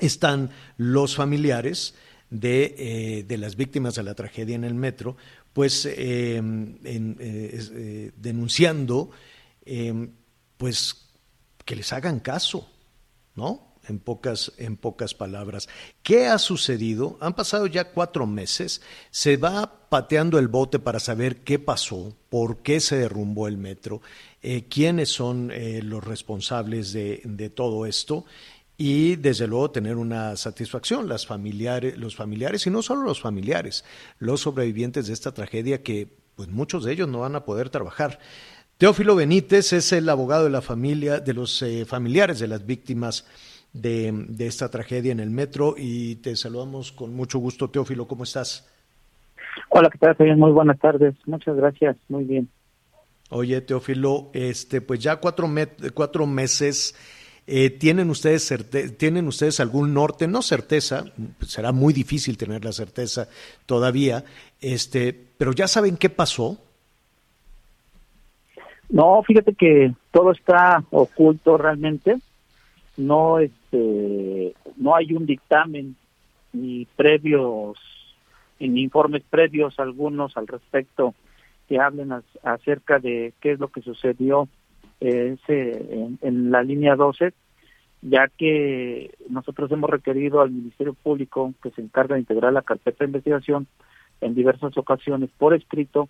[0.00, 1.94] están los familiares
[2.30, 5.16] de, eh, de las víctimas de la tragedia en el metro,
[5.52, 6.78] pues em,
[8.16, 9.10] denunciando
[9.64, 10.10] em,
[10.56, 11.04] pues
[11.64, 12.68] que les hagan caso,
[13.34, 13.74] ¿no?
[13.86, 15.68] En pocas, en pocas palabras.
[16.02, 17.18] ¿Qué ha sucedido?
[17.20, 18.80] Han pasado ya cuatro meses.
[19.10, 24.00] Se va pateando el bote para saber qué pasó, por qué se derrumbó el metro,
[24.42, 28.24] eh, quiénes son eh, los responsables de, de, todo esto
[28.76, 33.84] y desde luego tener una satisfacción las familiares, los familiares y no solo los familiares,
[34.18, 38.18] los sobrevivientes de esta tragedia que pues muchos de ellos no van a poder trabajar.
[38.78, 43.24] Teófilo Benítez es el abogado de la familia, de los eh, familiares de las víctimas
[43.72, 47.70] de, esta tragedia en el metro y te saludamos con mucho gusto.
[47.70, 48.68] Teófilo, ¿cómo estás?
[49.68, 50.36] Hola, ¿qué tal?
[50.36, 51.14] Muy buenas tardes.
[51.26, 51.96] Muchas gracias.
[52.08, 52.48] Muy bien.
[53.30, 55.48] Oye, Teófilo, este, pues ya cuatro,
[55.92, 56.94] cuatro meses.
[57.46, 58.52] Eh, ¿tienen, ustedes
[58.96, 60.26] ¿Tienen ustedes algún norte?
[60.26, 61.04] No certeza,
[61.40, 63.28] será muy difícil tener la certeza
[63.66, 64.24] todavía,
[64.60, 66.58] este, pero ya saben qué pasó.
[68.88, 72.16] No, fíjate que todo está oculto realmente.
[72.96, 75.96] No, este, no hay un dictamen
[76.52, 77.78] ni previos,
[78.58, 81.14] ni informes previos algunos al respecto
[81.68, 84.48] que hablen acerca de qué es lo que sucedió
[85.00, 87.32] eh, ese, en, la línea 12,
[88.02, 92.98] ya que nosotros hemos requerido al Ministerio Público, que se encarga de integrar la carpeta
[93.00, 93.66] de investigación,
[94.20, 96.08] en diversas ocasiones por escrito,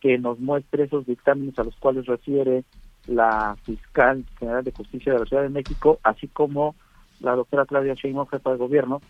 [0.00, 2.64] que nos muestre esos dictámenes a los cuales refiere
[3.06, 6.74] la fiscal general de justicia de la Ciudad de México, así como
[7.20, 9.00] la doctora Claudia Sheinbaum, jefa de gobierno,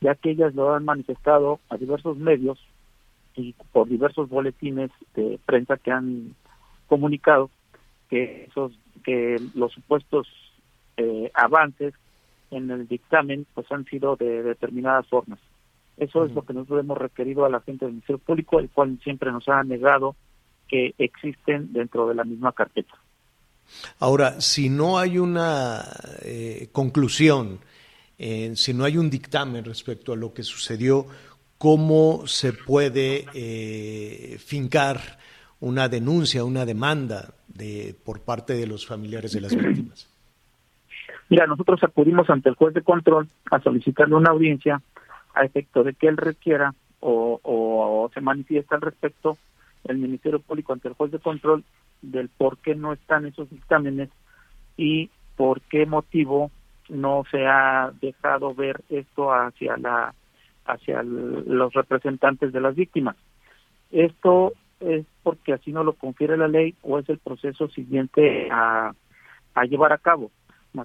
[0.00, 2.58] ya que ellas lo han manifestado a diversos medios
[3.34, 6.34] y por diversos boletines de prensa que han
[6.86, 7.50] comunicado
[8.08, 8.72] que esos
[9.04, 10.26] que los supuestos
[10.96, 11.94] eh, avances
[12.50, 15.38] en el dictamen pues han sido de determinadas formas.
[15.96, 18.98] Eso es lo que nosotros hemos requerido a la gente del Ministerio Público, el cual
[19.02, 20.14] siempre nos ha negado
[20.68, 22.94] que existen dentro de la misma carpeta.
[23.98, 25.84] Ahora, si no hay una
[26.22, 27.58] eh, conclusión,
[28.18, 31.06] eh, si no hay un dictamen respecto a lo que sucedió,
[31.58, 35.18] ¿cómo se puede eh, fincar
[35.60, 40.08] una denuncia, una demanda de, por parte de los familiares de las víctimas?
[41.28, 44.80] Mira, nosotros acudimos ante el juez de control a solicitarle una audiencia
[45.34, 49.36] a efecto de que él requiera o, o se manifiesta al respecto
[49.84, 51.64] el Ministerio Público ante el juez de control
[52.02, 54.10] del por qué no están esos dictámenes
[54.76, 56.50] y por qué motivo
[56.88, 60.14] no se ha dejado ver esto hacia la
[60.64, 63.16] hacia los representantes de las víctimas.
[63.90, 68.92] Esto es porque así no lo confiere la ley o es el proceso siguiente a,
[69.54, 70.30] a llevar a cabo.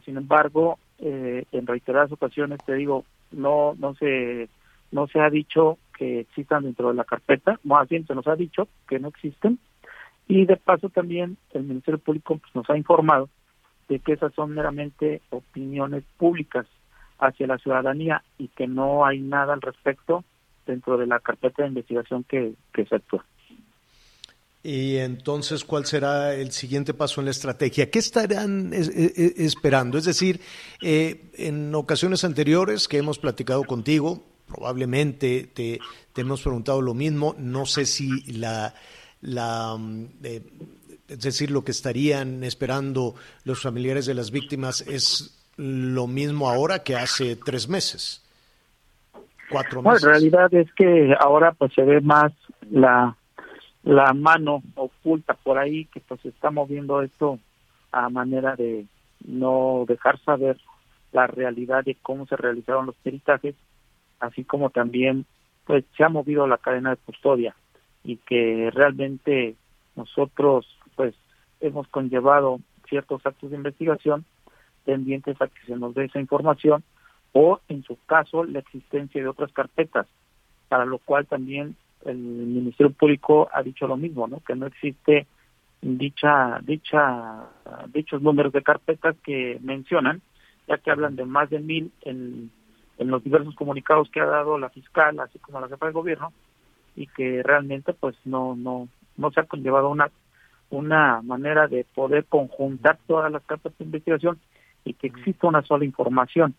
[0.06, 4.50] Sin embargo, eh, en reiteradas ocasiones te digo, no no se
[4.92, 8.36] no se ha dicho que existan dentro de la carpeta, más bien se nos ha
[8.36, 9.60] dicho que no existen
[10.28, 13.30] y de paso también el Ministerio Público pues, nos ha informado
[13.90, 16.66] de que esas son meramente opiniones públicas
[17.20, 20.24] hacia la ciudadanía y que no hay nada al respecto
[20.66, 23.26] dentro de la carpeta de investigación que se actúa.
[24.64, 27.92] Y entonces, ¿cuál será el siguiente paso en la estrategia?
[27.92, 29.98] ¿Qué estarán esperando?
[29.98, 30.40] Es decir,
[30.82, 35.82] eh, en ocasiones anteriores que hemos platicado contigo, probablemente te,
[36.14, 37.36] te hemos preguntado lo mismo.
[37.38, 38.74] No sé si la,
[39.20, 40.42] la mm, eh,
[41.10, 46.80] es decir, lo que estarían esperando los familiares de las víctimas es lo mismo ahora
[46.80, 48.24] que hace tres meses,
[49.52, 50.02] cuatro meses.
[50.02, 52.32] Bueno, en realidad es que ahora pues se ve más
[52.72, 53.16] la,
[53.84, 57.40] la mano oculta por ahí que pues está moviendo esto
[57.92, 58.86] a manera de
[59.26, 60.58] no dejar saber
[61.12, 63.56] la realidad de cómo se realizaron los peritajes,
[64.20, 65.26] así como también
[65.66, 67.56] pues se ha movido la cadena de custodia
[68.04, 69.56] y que realmente
[69.96, 71.14] nosotros pues
[71.60, 74.26] hemos conllevado ciertos actos de investigación
[74.86, 76.84] pendientes a que se nos dé esa información
[77.32, 80.08] o en su caso la existencia de otras carpetas,
[80.68, 84.42] para lo cual también el Ministerio Público ha dicho lo mismo, ¿no?
[84.42, 85.28] Que no existe
[85.82, 87.50] dicha dicha
[87.94, 90.22] dichos números de carpetas que mencionan,
[90.68, 92.52] ya que hablan de más de mil en,
[92.98, 96.32] en los diversos comunicados que ha dado la fiscal, así como la jefa de gobierno,
[96.96, 98.88] y que realmente pues no no
[99.18, 100.10] no se ha conllevado una
[100.70, 104.40] una manera de poder conjuntar todas las cartas de investigación
[104.86, 106.56] y que exista una sola información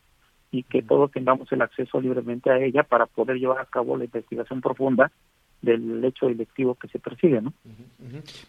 [0.55, 4.05] y que todos tengamos el acceso libremente a ella para poder llevar a cabo la
[4.05, 5.11] investigación profunda
[5.61, 7.53] del hecho delictivo que se persigue, ¿no?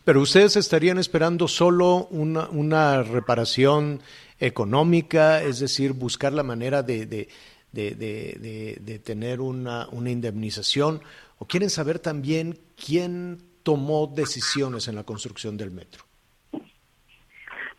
[0.03, 4.01] Pero ustedes estarían esperando solo una, una reparación
[4.39, 7.27] económica, es decir, buscar la manera de, de,
[7.71, 11.01] de, de, de tener una, una indemnización,
[11.39, 16.04] o quieren saber también quién tomó decisiones en la construcción del metro?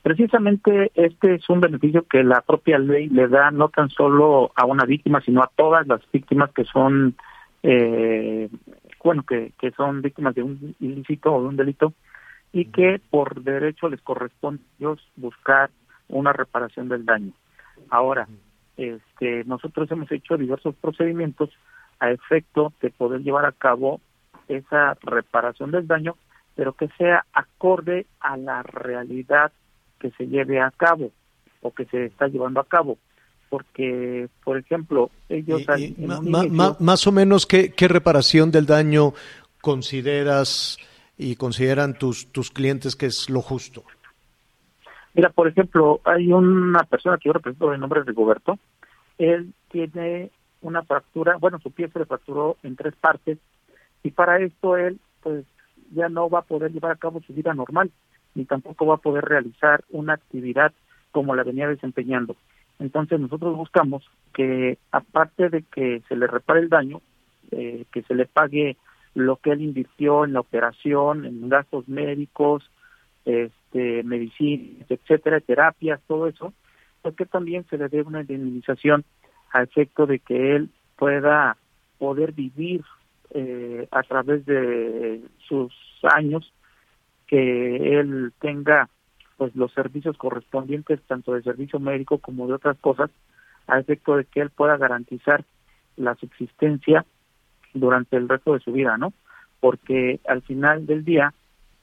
[0.06, 4.64] Precisamente este es un beneficio que la propia ley le da no tan solo a
[4.64, 7.16] una víctima, sino a todas las víctimas que son,
[7.64, 8.48] eh,
[9.02, 11.92] bueno, que, que son víctimas de un ilícito o de un delito
[12.52, 15.70] y que por derecho les corresponde ellos buscar
[16.06, 17.32] una reparación del daño.
[17.90, 18.28] Ahora,
[18.76, 21.50] este, nosotros hemos hecho diversos procedimientos
[21.98, 24.00] a efecto de poder llevar a cabo
[24.46, 26.14] esa reparación del daño,
[26.54, 29.50] pero que sea acorde a la realidad
[30.06, 31.10] que se lleve a cabo
[31.62, 32.98] o que se está llevando a cabo.
[33.48, 35.62] Porque, por ejemplo, ellos...
[36.80, 39.12] más o menos, ¿qué, ¿qué reparación del daño
[39.60, 40.78] consideras
[41.16, 43.82] y consideran tus, tus clientes que es lo justo?
[45.14, 48.58] Mira, por ejemplo, hay una persona que yo represento de nombre de Rigoberto.
[49.16, 53.38] Él tiene una fractura, bueno, su pie se le fracturó en tres partes
[54.02, 55.44] y para esto él pues
[55.92, 57.90] ya no va a poder llevar a cabo su vida normal
[58.36, 60.72] ni tampoco va a poder realizar una actividad
[61.10, 62.36] como la venía desempeñando.
[62.78, 67.00] Entonces nosotros buscamos que aparte de que se le repare el daño,
[67.50, 68.76] eh, que se le pague
[69.14, 72.70] lo que él invirtió en la operación, en gastos médicos,
[73.24, 76.52] este, medicinas, etcétera, terapias, todo eso,
[77.00, 79.04] pues que también se le dé una indemnización
[79.52, 81.56] a efecto de que él pueda
[81.98, 82.84] poder vivir
[83.30, 85.72] eh, a través de sus
[86.02, 86.52] años
[87.26, 88.88] que él tenga
[89.36, 93.10] pues los servicios correspondientes tanto de servicio médico como de otras cosas
[93.66, 95.44] a efecto de que él pueda garantizar
[95.96, 97.04] la subsistencia
[97.74, 99.12] durante el resto de su vida, ¿no?
[99.60, 101.34] Porque al final del día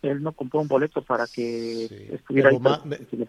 [0.01, 2.59] él no compró un boleto para que estuviera ahí,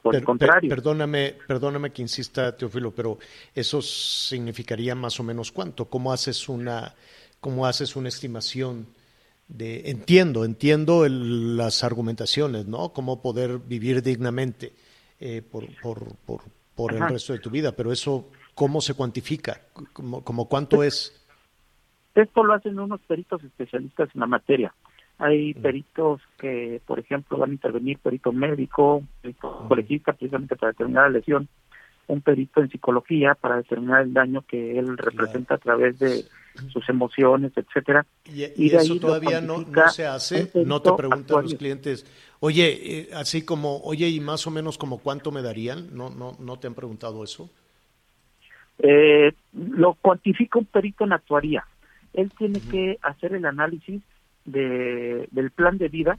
[0.02, 0.68] por el contrario.
[0.68, 3.18] perdóname, perdóname que insista, Teófilo, pero
[3.54, 5.86] eso significaría más o menos cuánto.
[5.86, 6.94] ¿Cómo haces una
[7.40, 8.86] cómo haces una estimación
[9.48, 12.92] de, entiendo, entiendo las argumentaciones, ¿no?
[12.92, 14.72] Cómo poder vivir dignamente
[15.20, 16.42] eh, por, por, por,
[16.74, 19.60] por el resto de tu vida, pero eso, ¿cómo se cuantifica?
[19.92, 21.20] ¿Cómo, cómo cuánto es?
[22.14, 24.74] Esto lo hacen unos peritos especialistas en la materia.
[25.18, 25.62] Hay mm.
[25.62, 31.18] peritos que, por ejemplo, van a intervenir, perito médico, perito colegista, precisamente para determinar la
[31.18, 31.48] lesión,
[32.06, 36.24] un perito en psicología para determinar el daño que él representa a través de
[36.72, 38.06] sus emociones, etcétera.
[38.24, 42.06] Y, Y de ahí eso todavía no, se hace, no te preguntan los clientes,
[42.40, 46.36] oye, eh, así como, oye, y más o menos como cuánto me darían, ¿no, no,
[46.38, 47.50] no te han preguntado eso?
[48.78, 51.64] Eh, lo cuantifica un perito en actuaría.
[52.12, 54.02] Él tiene que hacer el análisis
[54.44, 56.18] de, del plan de vida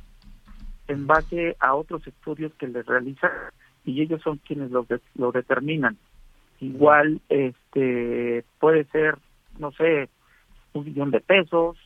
[0.88, 3.32] en base a otros estudios que le realizan
[3.86, 5.98] y ellos son quienes lo, de- lo determinan.
[6.60, 9.18] Igual este puede ser,
[9.60, 10.10] no sé,
[10.76, 11.78] un millón de pesos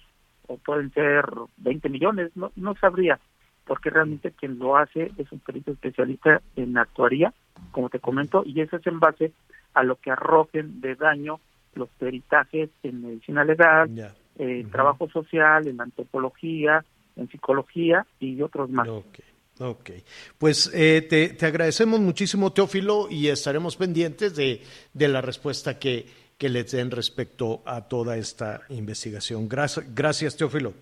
[0.48, 1.26] o pueden ser
[1.58, 3.20] 20 millones, no, no sabría,
[3.66, 7.34] porque realmente quien lo hace es un perito especialista en actuaría,
[7.72, 9.32] como te comento, y eso es en base
[9.74, 11.40] a lo que arrojen de daño
[11.76, 13.92] los peritajes en medicina legal,
[14.38, 16.84] en trabajo social, en antropología,
[17.16, 18.88] en psicología y otros más.
[18.88, 19.20] Ok,
[19.60, 19.90] ok.
[20.38, 26.08] Pues eh, te, te agradecemos muchísimo, Teófilo, y estaremos pendientes de, de la respuesta que,
[26.40, 29.48] que les den respecto a toda esta investigación.
[29.48, 30.74] Gracias, gracias Teófilo.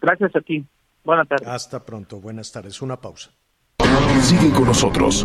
[0.00, 0.64] Gracias a ti.
[1.04, 1.48] Buenas tardes.
[1.48, 2.20] Hasta pronto.
[2.20, 2.80] Buenas tardes.
[2.80, 3.30] Una pausa.
[4.22, 5.24] Sigue con nosotros.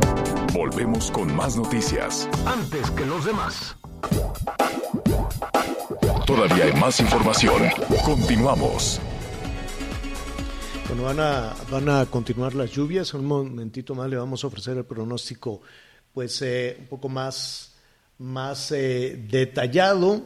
[0.53, 2.27] Volvemos con más noticias.
[2.45, 3.77] Antes que los demás.
[6.25, 7.61] Todavía hay más información.
[8.03, 8.99] Continuamos.
[10.87, 13.13] Bueno, van a, van a continuar las lluvias.
[13.13, 15.61] Un momentito más le vamos a ofrecer el pronóstico,
[16.11, 17.76] pues eh, un poco más,
[18.17, 20.23] más eh, detallado.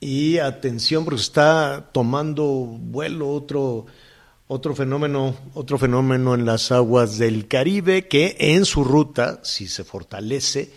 [0.00, 3.86] Y atención, porque está tomando vuelo otro,
[4.48, 9.82] otro fenómeno, otro fenómeno en las aguas del Caribe que en su ruta, si se
[9.82, 10.70] fortalece,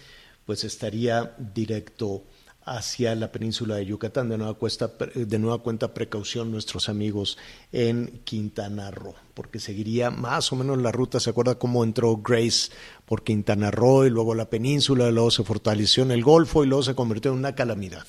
[0.46, 2.24] pues estaría directo
[2.68, 4.30] hacia la península de Yucatán.
[4.30, 7.38] De nueva, cuesta, de nueva cuenta, precaución nuestros amigos
[7.72, 11.20] en Quintana Roo, porque seguiría más o menos la ruta.
[11.20, 12.72] ¿Se acuerda cómo entró Grace
[13.08, 16.68] por Quintana Roo y luego la península, y luego se fortaleció en el Golfo y
[16.68, 18.06] luego se convirtió en una calamidad?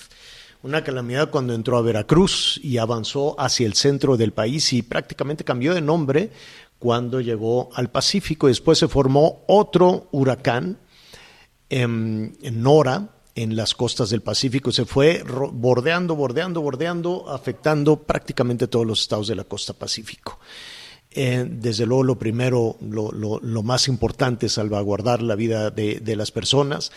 [0.65, 5.45] Una calamidad cuando entró a Veracruz y avanzó hacia el centro del país y prácticamente
[5.45, 6.33] cambió de nombre
[6.81, 8.49] cuando llegó al Pacífico.
[8.49, 10.79] Después se formó otro huracán
[11.71, 18.67] en, en Nora, en las costas del Pacífico, se fue bordeando, bordeando, bordeando, afectando prácticamente
[18.67, 20.41] todos los estados de la costa Pacífico.
[21.11, 26.31] Eh, desde luego, lo primero, lo, lo, más importante es salvaguardar la vida de, las
[26.31, 26.92] personas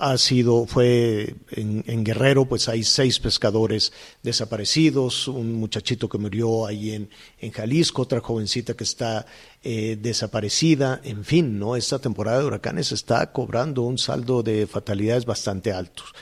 [0.00, 3.92] ha sido, fue en, en, Guerrero, pues hay seis pescadores
[4.22, 9.26] desaparecidos, un muchachito que murió ahí en, en Jalisco, otra jovencita que está
[9.62, 11.76] eh, desaparecida, en fin, ¿no?
[11.76, 16.14] Esta temporada de huracanes está cobrando un saldo de fatalidades bastante altos.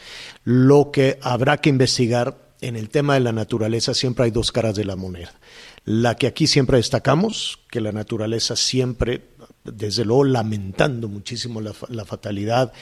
[0.42, 4.74] Lo que habrá que investigar en el tema de la naturaleza siempre hay dos caras
[4.74, 5.33] de la moneda.
[5.90, 9.22] La que aquí siempre destacamos, que la naturaleza siempre,
[9.64, 12.74] desde luego, lamentando muchísimo la, fatalidad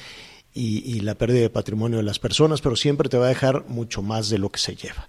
[0.53, 3.65] y, y, la pérdida de patrimonio de las personas, pero siempre te va a dejar
[3.69, 5.09] mucho más de lo que se lleva.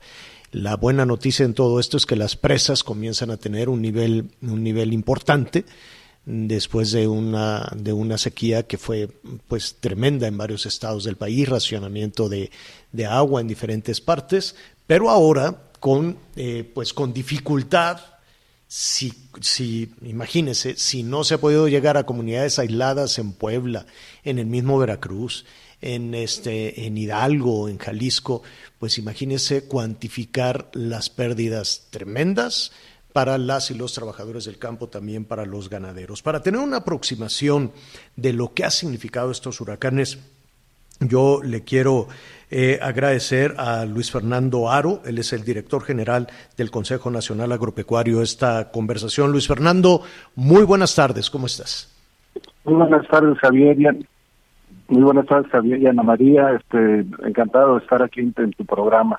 [0.51, 4.29] La buena noticia en todo esto es que las presas comienzan a tener un nivel,
[4.43, 5.65] un nivel importante
[6.23, 9.09] después de una, de una sequía que fue
[9.47, 12.51] pues tremenda en varios estados del país, racionamiento de,
[12.91, 14.55] de agua en diferentes partes,
[14.85, 17.99] pero ahora con, eh, pues con dificultad
[18.67, 23.85] si, si, imagínese, si no se ha podido llegar a comunidades aisladas en Puebla,
[24.23, 25.45] en el mismo Veracruz,
[25.81, 28.43] en, este, en Hidalgo, en Jalisco,
[28.79, 32.71] pues imagínese cuantificar las pérdidas tremendas
[33.13, 36.21] para las y los trabajadores del campo, también para los ganaderos.
[36.21, 37.71] Para tener una aproximación
[38.15, 40.19] de lo que ha significado estos huracanes,
[40.99, 42.07] yo le quiero
[42.49, 48.21] eh, agradecer a Luis Fernando Aro, él es el director general del Consejo Nacional Agropecuario,
[48.21, 49.31] esta conversación.
[49.31, 50.01] Luis Fernando,
[50.35, 51.93] muy buenas tardes, ¿cómo estás?
[52.63, 53.77] Muy buenas tardes, Javier.
[54.87, 56.51] Muy buenas tardes, Javier y Ana María.
[56.53, 59.17] Este, encantado de estar aquí en, en tu programa.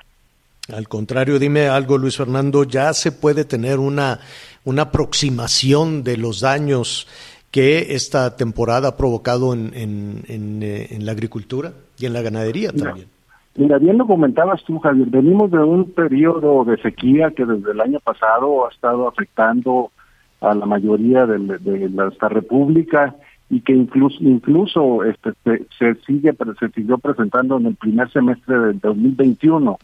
[0.73, 4.19] Al contrario, dime algo, Luis Fernando, ¿ya se puede tener una,
[4.63, 7.07] una aproximación de los daños
[7.51, 12.71] que esta temporada ha provocado en, en, en, en la agricultura y en la ganadería
[12.71, 13.07] también?
[13.55, 17.81] Mira, bien lo comentabas tú, Javier, venimos de un periodo de sequía que desde el
[17.81, 19.91] año pasado ha estado afectando
[20.39, 23.15] a la mayoría de, de esta república
[23.49, 28.57] y que incluso incluso este se, se sigue se siguió presentando en el primer semestre
[28.59, 29.77] del 2021.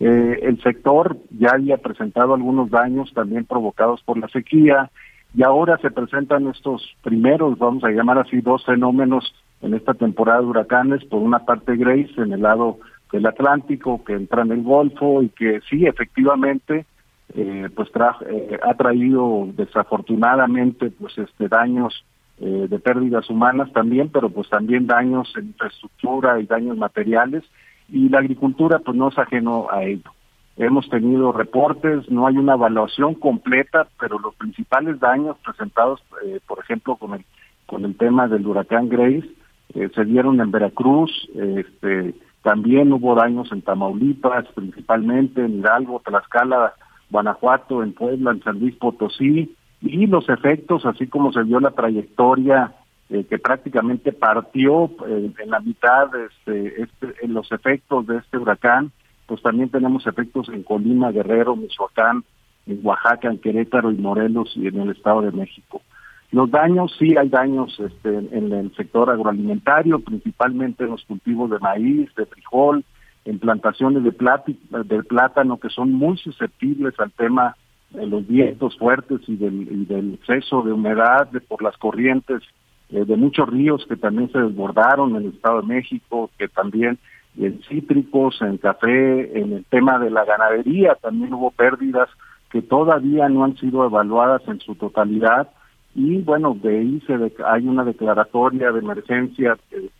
[0.00, 4.90] Eh, el sector ya había presentado algunos daños también provocados por la sequía
[5.34, 10.40] y ahora se presentan estos primeros, vamos a llamar así, dos fenómenos en esta temporada
[10.40, 12.78] de huracanes, por una parte Grace en el lado
[13.10, 16.86] del Atlántico que entra en el Golfo y que sí, efectivamente,
[17.34, 22.04] eh, pues tra eh, ha traído desafortunadamente pues este daños
[22.38, 27.44] eh, de pérdidas humanas también, pero pues también daños en infraestructura y daños materiales
[27.88, 30.10] y la agricultura pues no es ajeno a ello.
[30.56, 36.60] Hemos tenido reportes, no hay una evaluación completa, pero los principales daños presentados, eh, por
[36.60, 37.24] ejemplo, con el
[37.66, 39.28] con el tema del huracán Grace,
[39.74, 46.74] eh, se dieron en Veracruz, este, también hubo daños en Tamaulipas, principalmente en Hidalgo, Tlaxcala,
[47.10, 51.70] Guanajuato, en Puebla, en San Luis Potosí, y los efectos, así como se vio la
[51.70, 52.72] trayectoria
[53.10, 58.38] eh, que prácticamente partió eh, en la mitad este, este, en los efectos de este
[58.38, 58.92] huracán,
[59.26, 62.24] pues también tenemos efectos en Colima, Guerrero, Michoacán,
[62.66, 65.82] en Oaxaca, en Querétaro y Morelos y en el Estado de México.
[66.30, 71.58] Los daños, sí hay daños este, en el sector agroalimentario, principalmente en los cultivos de
[71.60, 72.84] maíz, de frijol,
[73.24, 77.56] en plantaciones de, de plátano que son muy susceptibles al tema
[77.90, 82.42] de los vientos fuertes y del, del exceso de humedad de, por las corrientes
[82.90, 86.98] eh, de muchos ríos que también se desbordaron en el Estado de México, que también
[87.38, 92.08] en cítricos, en café, en el tema de la ganadería también hubo pérdidas
[92.50, 95.48] que todavía no han sido evaluadas en su totalidad
[95.94, 97.14] y bueno, de ahí se
[97.44, 99.90] hay una declaratoria de emergencia que,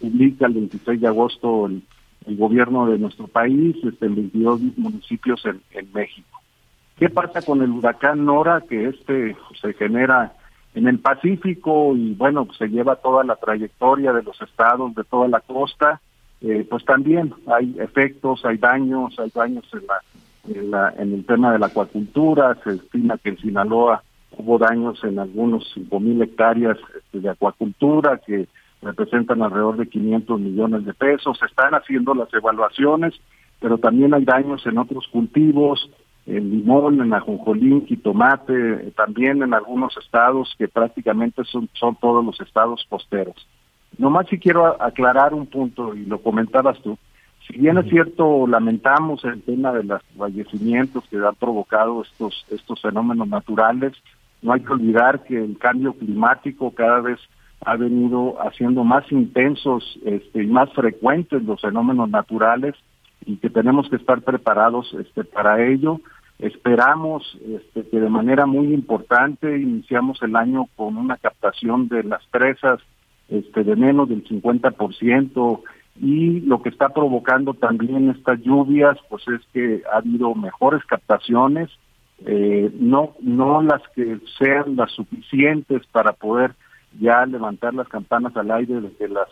[0.00, 1.82] publica el 26 de agosto el,
[2.36, 6.40] gobierno de nuestro país, este, en 22 municipios en, en México.
[6.98, 8.62] ¿Qué pasa con el huracán Nora?
[8.68, 10.32] Que este se genera
[10.74, 15.28] en el Pacífico y bueno, se lleva toda la trayectoria de los estados, de toda
[15.28, 16.00] la costa,
[16.42, 21.26] eh, pues también hay efectos, hay daños, hay daños en, la, en, la, en el
[21.26, 24.02] tema de la acuacultura, se estima que en Sinaloa
[24.38, 28.48] hubo daños en algunos 5.000 hectáreas este, de acuacultura que
[28.82, 31.38] representan alrededor de 500 millones de pesos.
[31.38, 33.14] Se están haciendo las evaluaciones,
[33.60, 35.90] pero también hay daños en otros cultivos,
[36.26, 42.40] en limón, en ajonjolín, tomate, también en algunos estados que prácticamente son, son todos los
[42.40, 43.46] estados costeros.
[44.00, 46.96] Nomás si quiero aclarar un punto, y lo comentabas tú,
[47.46, 52.80] si bien es cierto, lamentamos el tema de los fallecimientos que han provocado estos, estos
[52.80, 53.92] fenómenos naturales,
[54.40, 57.18] no hay que olvidar que el cambio climático cada vez
[57.62, 62.74] ha venido haciendo más intensos este, y más frecuentes los fenómenos naturales
[63.26, 66.00] y que tenemos que estar preparados este, para ello.
[66.38, 72.24] Esperamos este, que de manera muy importante iniciamos el año con una captación de las
[72.28, 72.80] presas
[73.30, 75.60] este, de menos del 50%
[76.00, 81.70] y lo que está provocando también estas lluvias pues es que ha habido mejores captaciones
[82.26, 86.52] eh, no no las que sean las suficientes para poder
[87.00, 89.28] ya levantar las campanas al aire de que las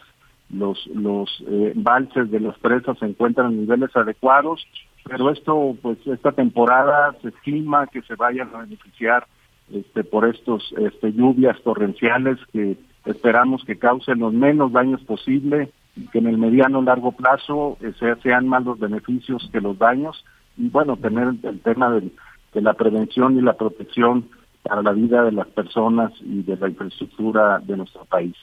[0.51, 4.67] los los eh, embalses de las presas se encuentran en niveles adecuados
[5.05, 9.27] pero esto pues esta temporada se estima que se vayan a beneficiar
[9.73, 12.77] este por estos este lluvias torrenciales que
[13.11, 17.93] esperamos que causen los menos daños posible y que en el mediano largo plazo eh,
[18.23, 20.25] sean más los beneficios que los daños
[20.57, 24.29] y bueno tener el tema de la prevención y la protección
[24.63, 28.37] para la vida de las personas y de la infraestructura de nuestro país.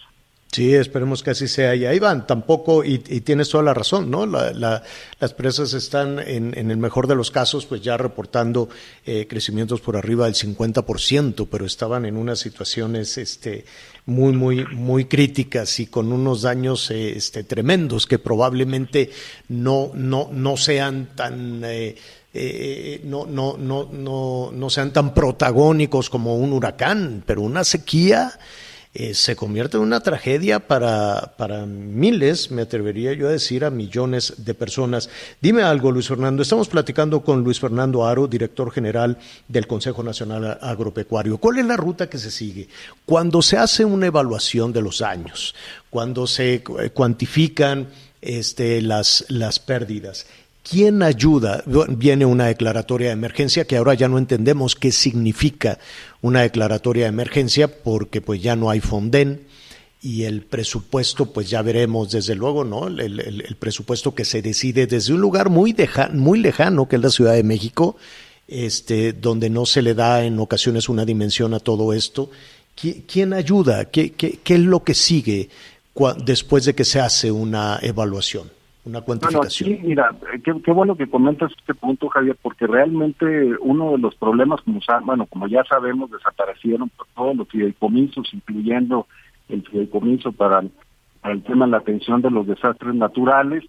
[0.55, 1.75] Sí, esperemos que así sea.
[1.75, 4.25] Y ahí van, tampoco, y, tienes toda la razón, ¿no?
[4.25, 8.69] las presas están, en, el mejor de los casos, pues ya reportando
[9.05, 13.65] eh, crecimientos por arriba del 50%, pero estaban en unas situaciones este,
[14.05, 19.11] muy, muy, muy críticas y con unos daños eh, este, tremendos que probablemente
[19.49, 21.63] no, no, no sean tan...
[21.65, 21.97] Eh,
[22.37, 28.37] eh, no, no, no, no, no sean tan protagónicos como un huracán, pero una sequía
[28.97, 33.69] eh, se convierte en una tragedia para, para miles, me atrevería yo a decir, a
[33.69, 35.09] millones de personas.
[35.41, 36.41] Dime algo, Luis Fernando.
[36.41, 39.17] Estamos platicando con Luis Fernando Aro, director general
[39.49, 41.39] del Consejo Nacional Agropecuario.
[41.39, 42.69] ¿Cuál es la ruta que se sigue?
[43.05, 45.55] Cuando se hace una evaluación de los años,
[45.89, 47.89] cuando se eh, cuantifican
[48.21, 50.25] este, las, las pérdidas,
[50.67, 51.63] ¿Quién ayuda?
[51.89, 55.77] Viene una declaratoria de emergencia que ahora ya no entendemos qué significa
[56.23, 59.45] una declaratoria de emergencia porque pues ya no hay Fonden
[60.01, 62.87] y el presupuesto pues ya veremos desde luego, ¿no?
[62.87, 65.75] El, presupuesto que se decide desde un lugar muy,
[66.13, 67.95] muy lejano que es la Ciudad de México,
[68.47, 72.31] este, donde no se le da en ocasiones una dimensión a todo esto.
[72.75, 73.85] ¿Quién ayuda?
[73.85, 75.49] ¿Qué, qué, qué es lo que sigue
[76.25, 78.54] después de que se hace una evaluación?
[78.85, 79.69] Una cuantificación.
[79.69, 83.25] sí, mira, qué, bueno que comentas este punto, Javier, porque realmente
[83.59, 89.07] uno de los problemas, como, bueno, como ya sabemos, desaparecieron todos los fideicomisos, incluyendo
[89.49, 90.63] el fideicomiso para,
[91.21, 93.63] para el tema de la atención de los desastres naturales.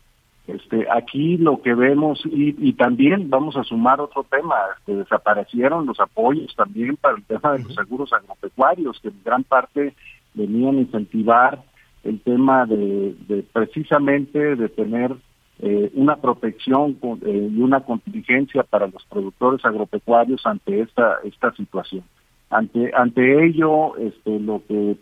[0.47, 4.55] Este, aquí lo que vemos, y, y también vamos a sumar otro tema,
[4.85, 9.43] que desaparecieron los apoyos también para el tema de los seguros agropecuarios, que en gran
[9.45, 9.95] parte
[10.35, 11.65] venían a incentivar
[12.07, 15.15] el tema de, precisamente de tener
[15.59, 22.05] eh, una protección eh, y una contingencia para los productores agropecuarios ante esta esta situación.
[22.51, 24.97] Ante ante ello, este, lo que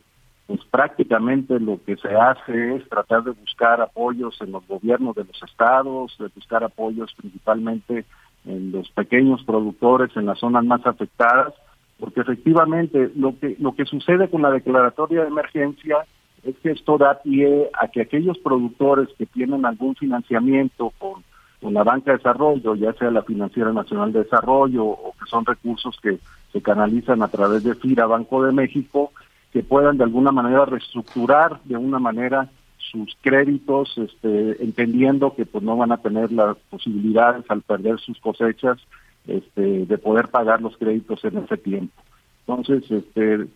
[0.46, 5.24] pues prácticamente lo que se hace es tratar de buscar apoyos en los gobiernos de
[5.24, 8.05] los estados, de buscar apoyos principalmente
[8.44, 11.55] en los pequeños productores en las zonas más afectadas,
[11.98, 16.05] porque efectivamente lo que lo que sucede con la declaratoria de emergencia
[16.45, 21.22] es que esto da pie a que aquellos productores que tienen algún financiamiento con,
[21.72, 25.99] la banca de desarrollo, ya sea la Financiera Nacional de Desarrollo o que son recursos
[26.03, 26.18] que
[26.53, 29.12] se canalizan a través de FIRA, Banco de México,
[29.51, 35.64] que puedan de alguna manera reestructurar de una manera sus créditos, este, entendiendo que pues
[35.64, 38.78] no van a tener las posibilidades al perder sus cosechas
[39.26, 41.95] este, de poder pagar los créditos en ese tiempo.
[42.47, 43.47] Entonces, este,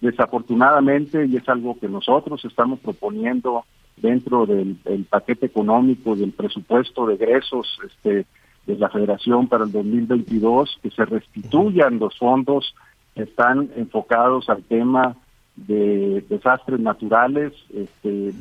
[0.00, 3.64] Desafortunadamente, y es algo que nosotros estamos proponiendo
[3.96, 4.76] dentro del,
[5.10, 8.26] paquete económico del presupuesto de egresos este,
[8.66, 12.74] de la Federación para el 2022, que se restituyan los fondos
[13.14, 15.16] que están enfocados al tema
[15.56, 17.52] de desastres naturales.
[17.74, 18.32] Este,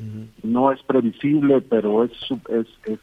[0.43, 2.12] No es previsible, pero es,
[2.49, 2.99] es,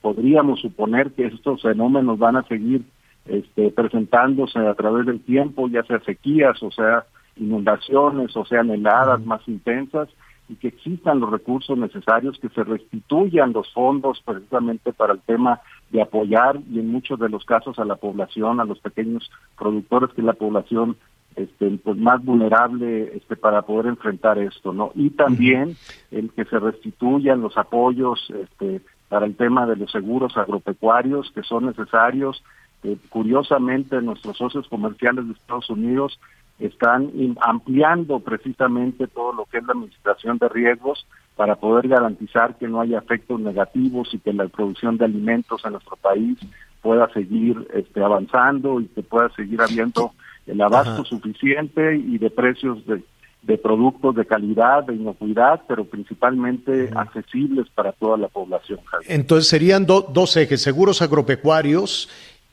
[0.00, 2.82] podríamos suponer que estos fenómenos van a seguir
[3.26, 7.04] este, presentándose a través del tiempo, ya sea sequías, o sea,
[7.38, 10.08] inundaciones o sean heladas más intensas
[10.48, 15.60] y que existan los recursos necesarios, que se restituyan los fondos precisamente para el tema
[15.90, 20.10] de apoyar y en muchos de los casos a la población, a los pequeños productores,
[20.14, 20.96] que es la población
[21.36, 24.90] este, pues más vulnerable este, para poder enfrentar esto, ¿no?
[24.94, 25.76] Y también
[26.10, 31.42] el que se restituyan los apoyos este, para el tema de los seguros agropecuarios que
[31.42, 32.42] son necesarios.
[32.82, 36.18] Eh, curiosamente, nuestros socios comerciales de Estados Unidos
[36.58, 41.06] están ampliando precisamente todo lo que es la administración de riesgos
[41.36, 45.72] para poder garantizar que no haya efectos negativos y que la producción de alimentos en
[45.72, 46.36] nuestro país
[46.82, 50.12] pueda seguir este, avanzando y que pueda seguir habiendo
[50.46, 57.68] el abasto suficiente y de precios de, productos de calidad, de inocuidad, pero principalmente accesibles
[57.74, 58.80] para toda la población.
[59.06, 62.08] Entonces serían dos ejes, seguros agropecuarios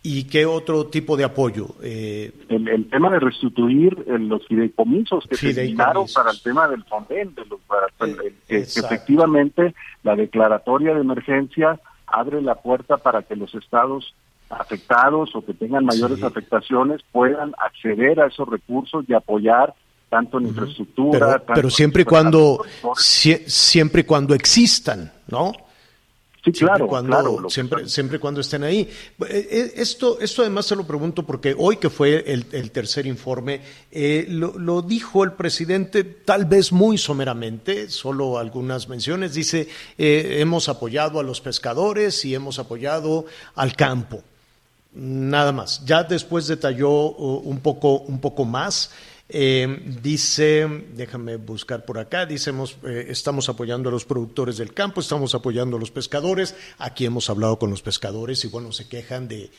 [0.08, 1.66] ¿Y qué otro tipo de apoyo?
[1.82, 6.84] Eh, el, tema de restituir eh, los fideicomisos que se destinaron para el tema del
[6.84, 7.60] Fonden, de los,
[8.02, 14.14] eh, que, efectivamente la declaratoria de emergencia abre la puerta para que los estados
[14.52, 19.74] afectados o que tengan mayores afectaciones puedan acceder a esos recursos y apoyar
[20.10, 21.42] tanto en infraestructura.
[21.48, 25.52] Pero, siempre y cuando siempre y cuando existan, ¿no?
[26.46, 28.82] Sí, claro, cuando, siempre, siempre cuando estén ahí.
[28.82, 33.62] Eh, eh, esto, esto además se lo pregunto porque hoy que fue el, tercer informe,
[33.92, 39.34] eh, lo, dijo el presidente tal vez muy someramente, solo algunas menciones.
[39.34, 39.68] Dice,
[39.98, 43.26] hemos apoyado a los pescadores y hemos apoyado
[43.56, 44.22] al campo.
[44.94, 45.84] Nada más.
[45.84, 48.92] Ya después detalló uh, un poco, un poco más.
[49.28, 52.52] Eh, dice, déjame buscar por acá, dice,
[52.84, 57.28] eh, estamos apoyando a los productores del campo, estamos apoyando a los pescadores, aquí hemos
[57.32, 59.50] hablado con los pescadores y bueno, se quejan de,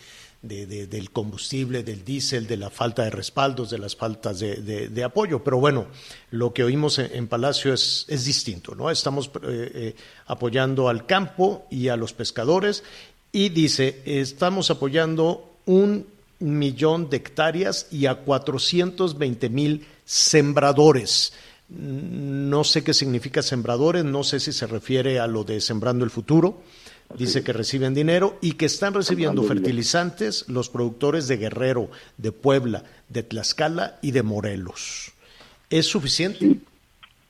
[0.43, 5.43] del combustible, del diésel, de la falta de respaldos, de las faltas de, apoyo.
[5.43, 5.89] Pero bueno,
[6.31, 8.89] lo que oímos en, Palacio es, es, distinto, ¿no?
[8.89, 9.97] Estamos eh,
[10.27, 12.85] apoyando al campo y a los pescadores
[13.33, 16.07] y dice, estamos apoyando un
[16.39, 21.33] millón de hectáreas y a 420 mil sembradores.
[21.69, 26.11] No sé qué significa sembradores, no sé si se refiere a lo de Sembrando el
[26.11, 26.61] Futuro.
[27.17, 32.83] Dice que reciben dinero y que están recibiendo fertilizantes los productores de Guerrero, de Puebla,
[33.09, 35.13] de Tlaxcala y de Morelos.
[35.71, 36.59] ¿Es suficiente?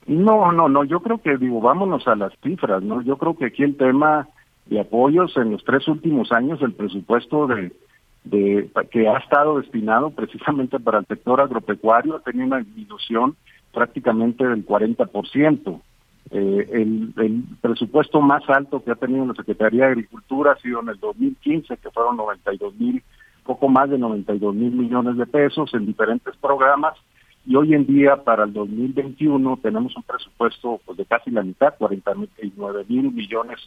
[0.07, 0.85] No, no, no.
[0.85, 3.03] Yo creo que, digo, vámonos a las cifras, ¿no?
[3.03, 4.29] Yo creo que aquí el tema
[4.67, 7.73] de apoyos en los tres últimos años, el presupuesto de
[8.31, 13.37] de, que ha estado destinado precisamente para el sector agropecuario ha tenido una disminución
[13.73, 15.81] prácticamente del 40%.
[16.31, 20.81] Eh, el, el presupuesto más alto que ha tenido la Secretaría de Agricultura ha sido
[20.81, 23.03] en el 2015, que fueron 92 mil,
[23.45, 26.99] poco más de 92 mil millones de pesos en diferentes programas.
[27.47, 31.75] Y hoy en día, para el 2021, tenemos un presupuesto pues, de casi la mitad,
[31.79, 33.61] 49 mil millones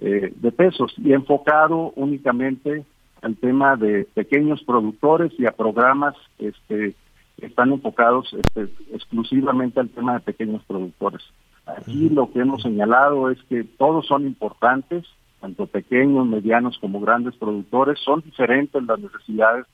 [0.00, 2.84] eh, de pesos, y enfocado únicamente
[3.22, 6.94] al tema de pequeños productores y a programas este,
[7.38, 11.22] que están enfocados este, exclusivamente al tema de pequeños productores.
[11.66, 15.06] Aquí lo que hemos señalado es que todos son importantes,
[15.40, 19.66] tanto pequeños, medianos como grandes productores, son diferentes las necesidades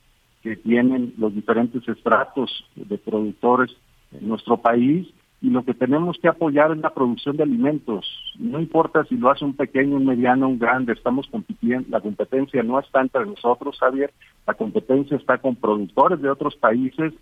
[0.42, 3.74] que tienen los diferentes estratos de productores
[4.12, 5.08] en nuestro país
[5.46, 8.04] y lo que tenemos que apoyar es la producción de alimentos.
[8.36, 12.64] No importa si lo hace un pequeño, un mediano, un grande, estamos compitiendo, la competencia
[12.64, 14.12] no está entre nosotros, Javier,
[14.44, 17.12] la competencia está con productores de otros países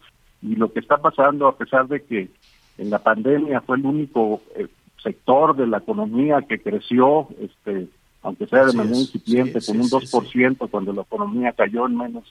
[0.41, 2.31] y lo que está pasando a pesar de que
[2.79, 4.69] en la pandemia fue el único eh,
[5.03, 7.89] sector de la economía que creció, este,
[8.23, 12.25] aunque sea de manera incipiente, con un 2%, cuando la economía cayó en menos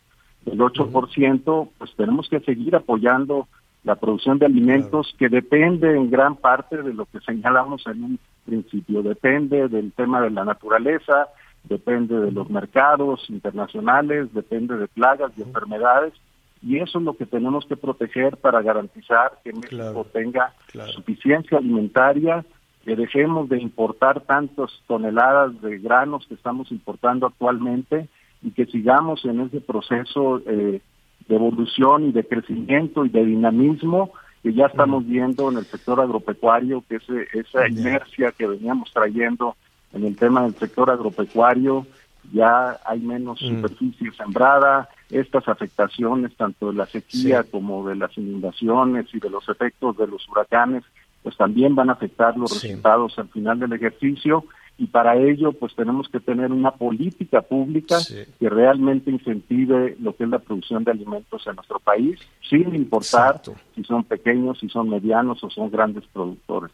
[0.44, 3.48] del 8%, pues tenemos que seguir apoyando
[3.84, 8.20] la producción de alimentos que depende en gran parte de lo que señalamos en un
[8.46, 11.28] principio, depende del tema de la naturaleza,
[11.64, 16.14] depende de los mercados internacionales, depende de plagas y enfermedades,
[16.62, 20.54] y eso es lo que tenemos que proteger para garantizar que México tenga
[20.94, 22.46] suficiencia alimentaria,
[22.86, 28.08] que dejemos de importar tantas toneladas de granos que estamos importando actualmente
[28.42, 30.82] y que sigamos en ese proceso eh,
[31.28, 34.12] de evolución y de crecimiento y de dinamismo
[34.42, 37.04] que ya estamos viendo en el sector agropecuario, que es
[37.34, 39.56] esa inercia que veníamos trayendo
[39.94, 41.86] en el tema del sector agropecuario,
[42.34, 49.06] ya hay menos superficie sembrada, estas afectaciones tanto de la sequía como de las inundaciones
[49.14, 50.84] y de los efectos de los huracanes,
[51.22, 54.46] pues también van a afectar los resultados al final del ejercicio
[54.78, 58.00] y para ello pues tenemos que tener una política pública
[58.40, 62.20] que realmente incentive lo que es la producción de alimentos en nuestro país,
[62.50, 63.42] sin importar
[63.76, 66.72] si son pequeños, si son medianos o son grandes productores.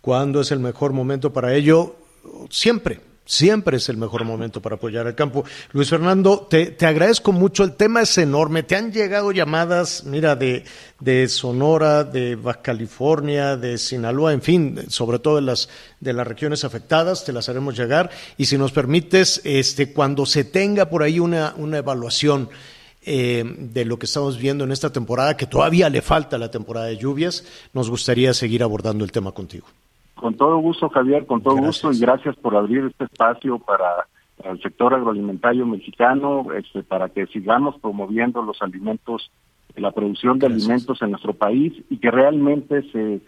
[0.00, 1.96] ¿Cuándo es el mejor momento para ello?
[2.50, 5.44] Siempre, Siempre es el mejor momento para apoyar al campo.
[5.72, 7.64] Luis Fernando, te, agradezco mucho.
[7.64, 8.62] El tema es enorme.
[8.62, 10.62] Te han llegado llamadas, mira, de,
[11.00, 15.68] de Sonora, de Baja California, de Sinaloa, en fin, sobre todo de las,
[15.98, 17.24] de las regiones afectadas.
[17.24, 18.10] Te las haremos llegar.
[18.38, 22.48] Y si nos permites, este, cuando se tenga por ahí una, una evaluación
[23.04, 26.86] eh, de lo que estamos viendo en esta temporada, que todavía le falta la temporada
[26.86, 29.66] de lluvias, nos gustaría seguir abordando el tema contigo.
[30.16, 32.34] Con todo gusto, Javier, con todo gusto y gracias.
[32.36, 34.06] por abrir este espacio para,
[34.44, 39.30] el sector agroalimentario mexicano, este, para que sigamos promoviendo los alimentos,
[39.76, 43.20] la producción de alimentos en nuestro país y que realmente se,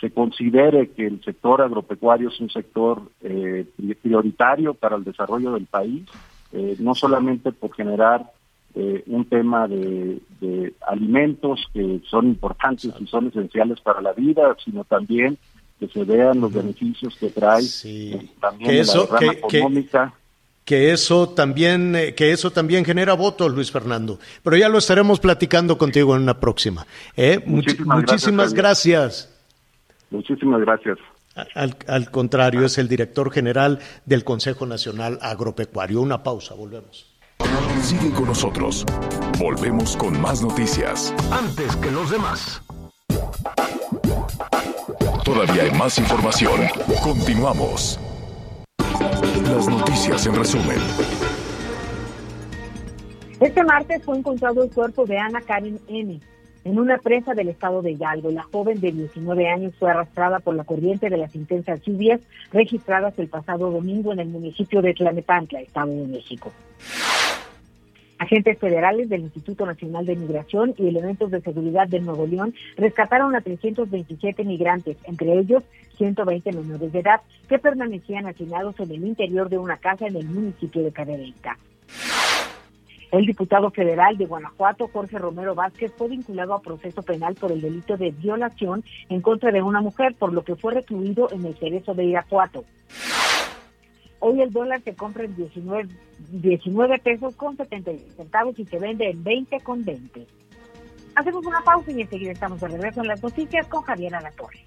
[0.00, 3.66] se considere que el sector agropecuario es un sector eh,
[4.00, 6.08] prioritario para el desarrollo del país,
[6.52, 8.30] eh, no solamente por generar
[8.74, 14.56] eh, un tema de, de, alimentos que son importantes y son esenciales para la vida,
[14.64, 15.36] sino también
[15.78, 20.14] que se vean los beneficios que trae eh, también que eso, la que, económica.
[20.64, 24.18] Que, eso también, eh, que eso también genera votos, Luis Fernando.
[24.42, 26.86] Pero ya lo estaremos platicando contigo en una próxima.
[27.16, 27.42] ¿eh?
[27.46, 29.34] Muchísimas, gracias,
[30.10, 30.98] Muchísimas gracias.
[31.54, 36.00] Al, al, contrario, es el director general del Consejo Nacional Agropecuario.
[36.00, 37.06] Una pausa, volvemos.
[37.82, 38.84] Sigue con nosotros.
[39.38, 41.14] Volvemos con más noticias.
[41.30, 42.60] Antes que los demás.
[45.28, 46.58] Todavía hay más información.
[47.02, 48.00] Continuamos.
[48.78, 50.78] Las noticias en resumen.
[53.38, 56.18] Este martes fue encontrado el cuerpo de Ana Karen N.
[56.64, 58.30] en una presa del estado de Hidalgo.
[58.30, 62.20] La joven de 19 años fue arrastrada por la corriente de las intensas lluvias
[62.50, 66.50] registradas el pasado domingo en el municipio de Tlanepantla, Estado de México.
[68.18, 73.34] Agentes federales del Instituto Nacional de Migración y elementos de seguridad de Nuevo León rescataron
[73.36, 75.62] a 327 migrantes, entre ellos
[75.96, 80.26] 120 menores de edad, que permanecían hacinados en el interior de una casa en el
[80.26, 81.56] municipio de Cadereyta.
[83.10, 87.60] El diputado federal de Guanajuato, Jorge Romero Vázquez, fue vinculado a proceso penal por el
[87.60, 91.54] delito de violación en contra de una mujer, por lo que fue recluido en el
[91.56, 92.64] Cerezo de Irapuato.
[94.20, 95.88] Hoy el dólar se compra en 19,
[96.32, 100.26] 19 pesos con 70 centavos y se vende en 20 con 20.
[101.14, 104.64] Hacemos una pausa y enseguida estamos de regreso en las noticias con Javier Alatorre.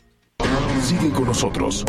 [0.81, 1.85] Sigue con nosotros.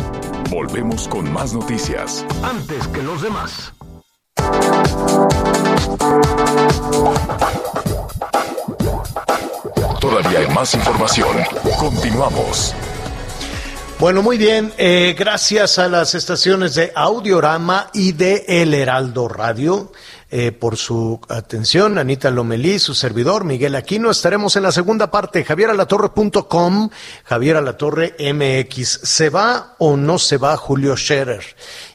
[0.49, 2.25] Volvemos con más noticias.
[2.43, 3.73] Antes que los demás.
[9.99, 11.37] Todavía hay más información.
[11.79, 12.75] Continuamos.
[14.03, 14.73] Bueno, muy bien.
[14.77, 19.93] Eh, gracias a las estaciones de Audiorama y de El Heraldo Radio
[20.35, 21.99] eh, por su atención.
[21.99, 24.09] Anita Lomelí, su servidor, Miguel Aquino.
[24.09, 25.43] Estaremos en la segunda parte.
[25.43, 26.89] javieralatorre.com,
[27.23, 29.01] Javier Alatorre MX.
[29.03, 31.43] ¿Se va o no se va Julio Scherer?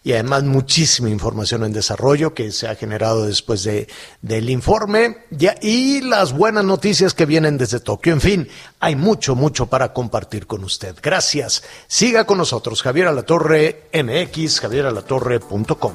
[0.04, 3.88] Y además muchísima información en desarrollo que se ha generado después de,
[4.22, 5.24] del informe
[5.60, 8.12] y las buenas noticias que vienen desde Tokio.
[8.12, 10.94] En fin, hay mucho, mucho para compartir con usted.
[11.02, 11.64] Gracias.
[11.88, 12.84] Siga con nosotros.
[12.84, 15.94] Javier Alatorre MX, javieralatorre.com.